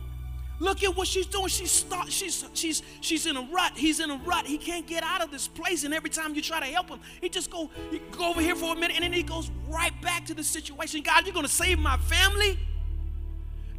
Look 0.61 0.83
at 0.83 0.95
what 0.95 1.07
she's 1.07 1.25
doing. 1.25 1.47
She's 1.47 1.71
start, 1.71 2.11
she's 2.11 2.45
she's 2.53 2.83
she's 3.01 3.25
in 3.25 3.35
a 3.35 3.41
rut. 3.51 3.71
He's 3.75 3.99
in 3.99 4.11
a 4.11 4.17
rut. 4.17 4.45
He 4.45 4.59
can't 4.59 4.85
get 4.85 5.03
out 5.03 5.23
of 5.23 5.31
this 5.31 5.47
place. 5.47 5.85
And 5.85 5.91
every 5.91 6.11
time 6.11 6.35
you 6.35 6.41
try 6.43 6.59
to 6.59 6.67
help 6.67 6.87
him, 6.87 6.99
he 7.19 7.29
just 7.29 7.49
go 7.49 7.71
he 7.89 7.97
go 8.11 8.29
over 8.29 8.41
here 8.41 8.55
for 8.55 8.73
a 8.73 8.75
minute, 8.75 8.91
and 8.93 9.03
then 9.03 9.11
he 9.11 9.23
goes 9.23 9.49
right 9.67 9.99
back 10.03 10.23
to 10.27 10.35
the 10.35 10.43
situation. 10.43 11.01
God, 11.01 11.25
you're 11.25 11.33
gonna 11.33 11.47
save 11.47 11.79
my 11.79 11.97
family? 11.97 12.59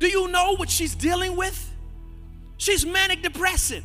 Do 0.01 0.09
you 0.09 0.26
know 0.26 0.57
what 0.57 0.68
she's 0.68 0.97
dealing 0.97 1.37
with? 1.37 1.72
She's 2.57 2.85
manic 2.85 3.22
depressive. 3.22 3.85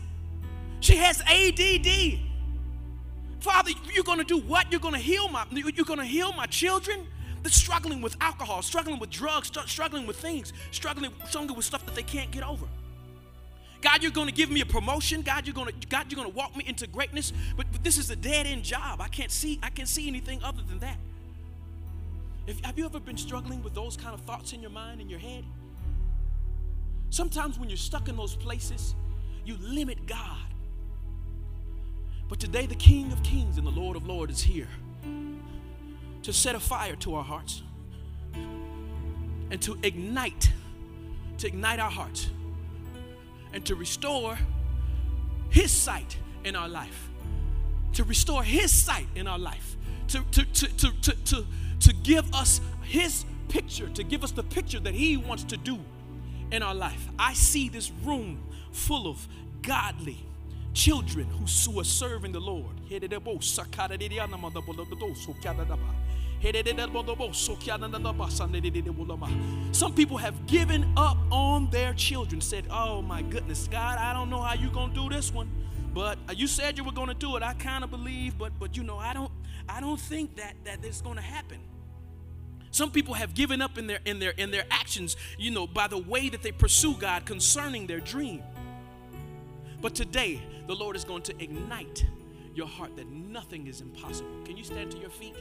She 0.80 0.95
has 0.95 1.22
ADD. 1.22 2.20
Father, 3.41 3.74
you're 3.93 4.06
gonna 4.06 4.24
do 4.24 4.39
what? 4.39 4.72
You're 4.72 4.80
gonna 4.82 4.98
heal 4.98 5.28
my 5.30 5.45
you're 5.52 5.86
gonna 5.86 6.04
heal 6.04 6.34
my 6.34 6.48
children? 6.48 7.06
They're 7.43 7.52
struggling 7.52 8.02
with 8.02 8.18
alcohol, 8.22 8.64
struggling 8.64 8.98
with 8.98 9.12
drugs, 9.12 9.52
struggling 9.68 10.08
with 10.08 10.18
things, 10.18 10.52
struggling, 10.72 11.12
struggling 11.28 11.56
with 11.56 11.66
stuff 11.66 11.86
that 11.86 11.93
they 11.93 12.02
can't 12.02 12.32
get 12.32 12.41
over. 12.41 12.66
God, 13.82 14.01
you're 14.01 14.11
going 14.11 14.28
to 14.28 14.34
give 14.34 14.49
me 14.49 14.61
a 14.61 14.65
promotion. 14.65 15.21
God, 15.21 15.45
you're 15.45 15.53
going 15.53 15.67
to 15.67 15.88
God, 15.88 16.11
you're 16.11 16.17
going 16.21 16.32
to 16.32 16.38
walk 16.38 16.55
me 16.55 16.63
into 16.67 16.88
greatness. 16.88 17.32
But, 17.55 17.67
but 17.71 17.84
this 17.84 17.97
is 17.97 18.09
a 18.09 18.15
dead 18.15 18.47
end 18.47 18.63
job. 18.63 19.01
I 19.01 19.07
can't 19.07 19.32
see 19.32 19.59
I 19.61 19.69
can't 19.69 19.88
see 19.88 20.07
anything 20.07 20.43
other 20.43 20.61
than 20.61 20.80
that. 20.80 20.97
If, 22.47 22.63
have 22.63 22.78
you 22.78 22.86
ever 22.86 22.99
been 22.99 23.17
struggling 23.17 23.61
with 23.61 23.75
those 23.75 23.97
kind 23.97 24.13
of 24.13 24.21
thoughts 24.21 24.53
in 24.53 24.61
your 24.61 24.71
mind 24.71 25.01
in 25.01 25.09
your 25.09 25.19
head? 25.19 25.43
Sometimes 27.09 27.59
when 27.59 27.69
you're 27.69 27.78
stuck 27.78 28.09
in 28.09 28.15
those 28.15 28.36
places, 28.36 28.95
you 29.45 29.57
limit 29.61 30.05
God. 30.07 30.38
But 32.30 32.39
today, 32.39 32.65
the 32.65 32.75
King 32.75 33.11
of 33.13 33.23
Kings 33.23 33.57
and 33.57 33.65
the 33.65 33.71
Lord 33.71 33.95
of 33.95 34.05
Lords 34.05 34.34
is 34.34 34.41
here 34.41 34.67
to 36.23 36.34
set 36.34 36.55
a 36.55 36.59
fire 36.59 36.95
to 36.97 37.15
our 37.15 37.23
hearts 37.23 37.63
and 39.49 39.61
to 39.61 39.78
ignite, 39.84 40.51
to 41.38 41.47
ignite 41.47 41.80
our 41.80 41.89
hearts 41.89 42.30
and 43.54 43.66
to 43.66 43.76
restore 43.76 44.38
His 45.50 45.72
sight 45.72 46.18
in 46.43 46.56
our 46.56 46.70
life. 46.70 47.10
To 47.93 48.04
restore 48.04 48.43
His 48.43 48.72
sight 48.72 49.08
in 49.16 49.28
our 49.28 49.39
life. 49.39 49.76
To, 50.10 50.24
to, 50.32 50.45
to, 50.45 50.68
to, 50.78 50.91
to, 51.02 51.12
to, 51.26 51.45
to 51.80 51.93
give 52.04 52.34
us 52.34 52.62
His 52.84 53.26
picture, 53.50 53.89
to 53.89 54.04
give 54.04 54.24
us 54.24 54.32
the 54.32 54.43
picture 54.43 54.80
that 54.80 54.93
He 54.93 55.18
wants 55.18 55.43
to 55.45 55.58
do 55.58 55.80
in 56.52 56.64
our 56.64 56.76
life. 56.76 57.08
I 57.20 57.34
see 57.34 57.70
this 57.70 57.91
room 58.04 58.43
full 58.72 59.08
of 59.08 59.28
godly 59.62 60.24
children 60.74 61.26
who, 61.26 61.80
are 61.80 61.84
serving 61.84 62.32
the 62.32 62.39
Lord. 62.39 62.66
Some 69.71 69.93
people 69.93 70.17
have 70.17 70.45
given 70.45 70.93
up 70.95 71.17
on 71.31 71.69
their 71.71 71.93
children, 71.93 72.41
said, 72.41 72.65
Oh 72.69 73.01
my 73.01 73.21
goodness, 73.21 73.67
God, 73.67 73.97
I 73.97 74.13
don't 74.13 74.29
know 74.29 74.41
how 74.41 74.53
you're 74.53 74.71
gonna 74.71 74.93
do 74.93 75.09
this 75.09 75.33
one. 75.33 75.49
But 75.93 76.19
uh, 76.29 76.33
you 76.33 76.45
said 76.45 76.77
you 76.77 76.83
were 76.83 76.91
gonna 76.91 77.15
do 77.15 77.38
it. 77.38 77.43
I 77.43 77.53
kind 77.53 77.83
of 77.83 77.89
believe, 77.89 78.38
but 78.38 78.51
but 78.59 78.77
you 78.77 78.83
know, 78.83 78.99
I 78.99 79.13
don't 79.13 79.31
I 79.67 79.81
don't 79.81 79.99
think 79.99 80.35
that 80.35 80.53
that 80.63 80.85
it's 80.85 81.01
gonna 81.01 81.21
happen. 81.21 81.59
Some 82.69 82.91
people 82.91 83.15
have 83.15 83.33
given 83.33 83.61
up 83.61 83.79
in 83.79 83.88
their 83.88 83.99
in 84.05 84.19
their 84.19 84.31
in 84.31 84.51
their 84.51 84.65
actions, 84.69 85.17
you 85.39 85.49
know, 85.49 85.65
by 85.65 85.88
the 85.88 85.97
way 85.97 86.29
that 86.29 86.43
they 86.43 86.51
pursue 86.51 86.93
God 86.93 87.25
concerning 87.25 87.88
their 87.88 87.99
dream. 87.99 88.43
But 89.81 89.95
today, 89.95 90.41
the 90.67 90.75
Lord 90.75 90.95
is 90.95 91.03
going 91.03 91.23
to 91.23 91.43
ignite 91.43 92.05
your 92.53 92.67
heart 92.67 92.95
that 92.97 93.07
nothing 93.07 93.67
is 93.67 93.81
impossible. 93.81 94.29
Can 94.45 94.57
you 94.57 94.63
stand 94.63 94.91
to 94.91 94.97
your 94.97 95.09
feet? 95.09 95.35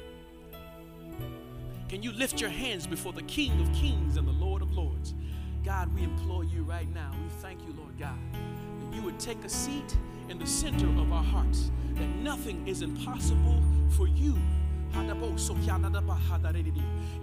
Can 1.89 2.03
you 2.03 2.11
lift 2.11 2.41
your 2.41 2.51
hands 2.51 2.85
before 2.85 3.13
the 3.13 3.23
King 3.23 3.61
of 3.61 3.73
Kings 3.73 4.17
and 4.17 4.27
the 4.27 4.33
Lord 4.33 4.61
of 4.61 4.73
Lords? 4.73 5.15
God, 5.65 5.95
we 5.95 6.03
implore 6.03 6.43
you 6.43 6.65
right 6.65 6.93
now. 6.93 7.13
We 7.13 7.29
thank 7.41 7.61
you, 7.63 7.73
Lord 7.79 7.97
God, 7.97 8.19
that 8.33 8.97
you 8.97 9.03
would 9.03 9.21
take 9.21 9.45
a 9.45 9.49
seat 9.49 9.97
in 10.29 10.37
the 10.37 10.47
center 10.47 10.87
of 11.01 11.13
our 11.13 11.23
hearts, 11.23 11.71
that 11.95 12.09
nothing 12.09 12.67
is 12.67 12.83
impossible 12.83 13.63
for 13.91 14.09
you. 14.09 14.37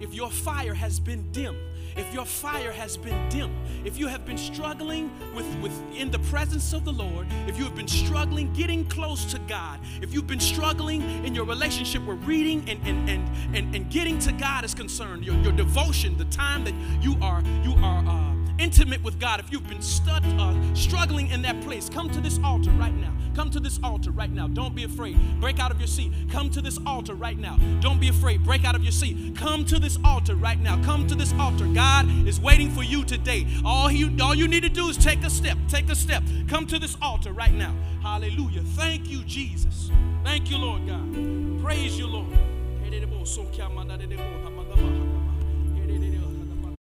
If 0.00 0.12
your 0.14 0.30
fire 0.30 0.74
has 0.74 1.00
been 1.00 1.30
dim, 1.32 1.56
if 1.96 2.12
your 2.12 2.24
fire 2.24 2.72
has 2.72 2.96
been 2.96 3.28
dim, 3.28 3.54
if 3.84 3.98
you 3.98 4.06
have 4.08 4.26
been 4.26 4.38
struggling 4.38 5.10
with, 5.34 5.46
with 5.60 5.72
in 5.94 6.10
the 6.10 6.18
presence 6.18 6.72
of 6.72 6.84
the 6.84 6.92
Lord, 6.92 7.26
if 7.46 7.56
you 7.56 7.64
have 7.64 7.74
been 7.74 7.88
struggling 7.88 8.52
getting 8.52 8.84
close 8.86 9.24
to 9.26 9.38
God, 9.40 9.80
if 10.02 10.12
you've 10.12 10.26
been 10.26 10.40
struggling 10.40 11.02
in 11.24 11.34
your 11.34 11.44
relationship 11.44 12.04
with 12.04 12.22
reading 12.24 12.68
and, 12.68 12.80
and, 12.86 13.08
and, 13.08 13.56
and, 13.56 13.74
and 13.74 13.90
getting 13.90 14.18
to 14.20 14.32
God 14.32 14.64
is 14.64 14.74
concerned, 14.74 15.24
your, 15.24 15.36
your 15.36 15.52
devotion, 15.52 16.16
the 16.16 16.24
time 16.26 16.64
that 16.64 16.74
you 17.00 17.16
are 17.22 17.42
you 17.62 17.74
are 17.82 18.04
uh, 18.06 18.33
intimate 18.58 19.02
with 19.02 19.18
God, 19.18 19.40
if 19.40 19.50
you've 19.52 19.68
been 19.68 19.82
stud, 19.82 20.24
uh, 20.38 20.74
struggling 20.74 21.30
in 21.30 21.42
that 21.42 21.60
place, 21.62 21.88
come 21.88 22.10
to 22.10 22.20
this 22.20 22.38
altar 22.44 22.70
right 22.72 22.94
now. 22.94 23.12
Come 23.34 23.50
to 23.50 23.60
this 23.60 23.80
altar 23.82 24.12
right 24.12 24.30
now. 24.30 24.46
Don't 24.46 24.76
be 24.76 24.84
afraid. 24.84 25.18
Break 25.40 25.58
out 25.58 25.72
of 25.72 25.80
your 25.80 25.88
seat. 25.88 26.12
Come 26.30 26.50
to 26.50 26.60
this 26.60 26.78
altar 26.86 27.14
right 27.14 27.36
now. 27.36 27.56
Don't 27.80 28.00
be 28.00 28.08
afraid. 28.08 28.44
Break 28.44 28.64
out 28.64 28.76
of 28.76 28.82
your 28.84 28.92
seat. 28.92 29.36
Come 29.36 29.64
to 29.64 29.80
this 29.80 29.98
altar 30.04 30.36
right 30.36 30.60
now. 30.60 30.80
Come 30.84 31.06
to 31.08 31.16
this 31.16 31.32
altar. 31.34 31.66
God 31.66 32.08
is 32.28 32.40
waiting 32.40 32.70
for 32.70 32.84
you 32.84 33.04
today. 33.04 33.46
All 33.64 33.90
you, 33.90 34.16
all 34.22 34.36
you 34.36 34.46
need 34.46 34.62
to 34.62 34.68
do 34.68 34.88
is 34.88 34.96
take 34.96 35.24
a 35.24 35.30
step. 35.30 35.58
Take 35.68 35.90
a 35.90 35.96
step. 35.96 36.22
Come 36.48 36.66
to 36.68 36.78
this 36.78 36.96
altar 37.02 37.32
right 37.32 37.52
now. 37.52 37.74
Hallelujah. 38.02 38.62
Thank 38.62 39.10
you, 39.10 39.24
Jesus. 39.24 39.90
Thank 40.22 40.48
you, 40.50 40.58
Lord 40.58 40.86
God. 40.86 41.60
Praise 41.60 41.98
you, 41.98 42.06
Lord. 42.06 42.26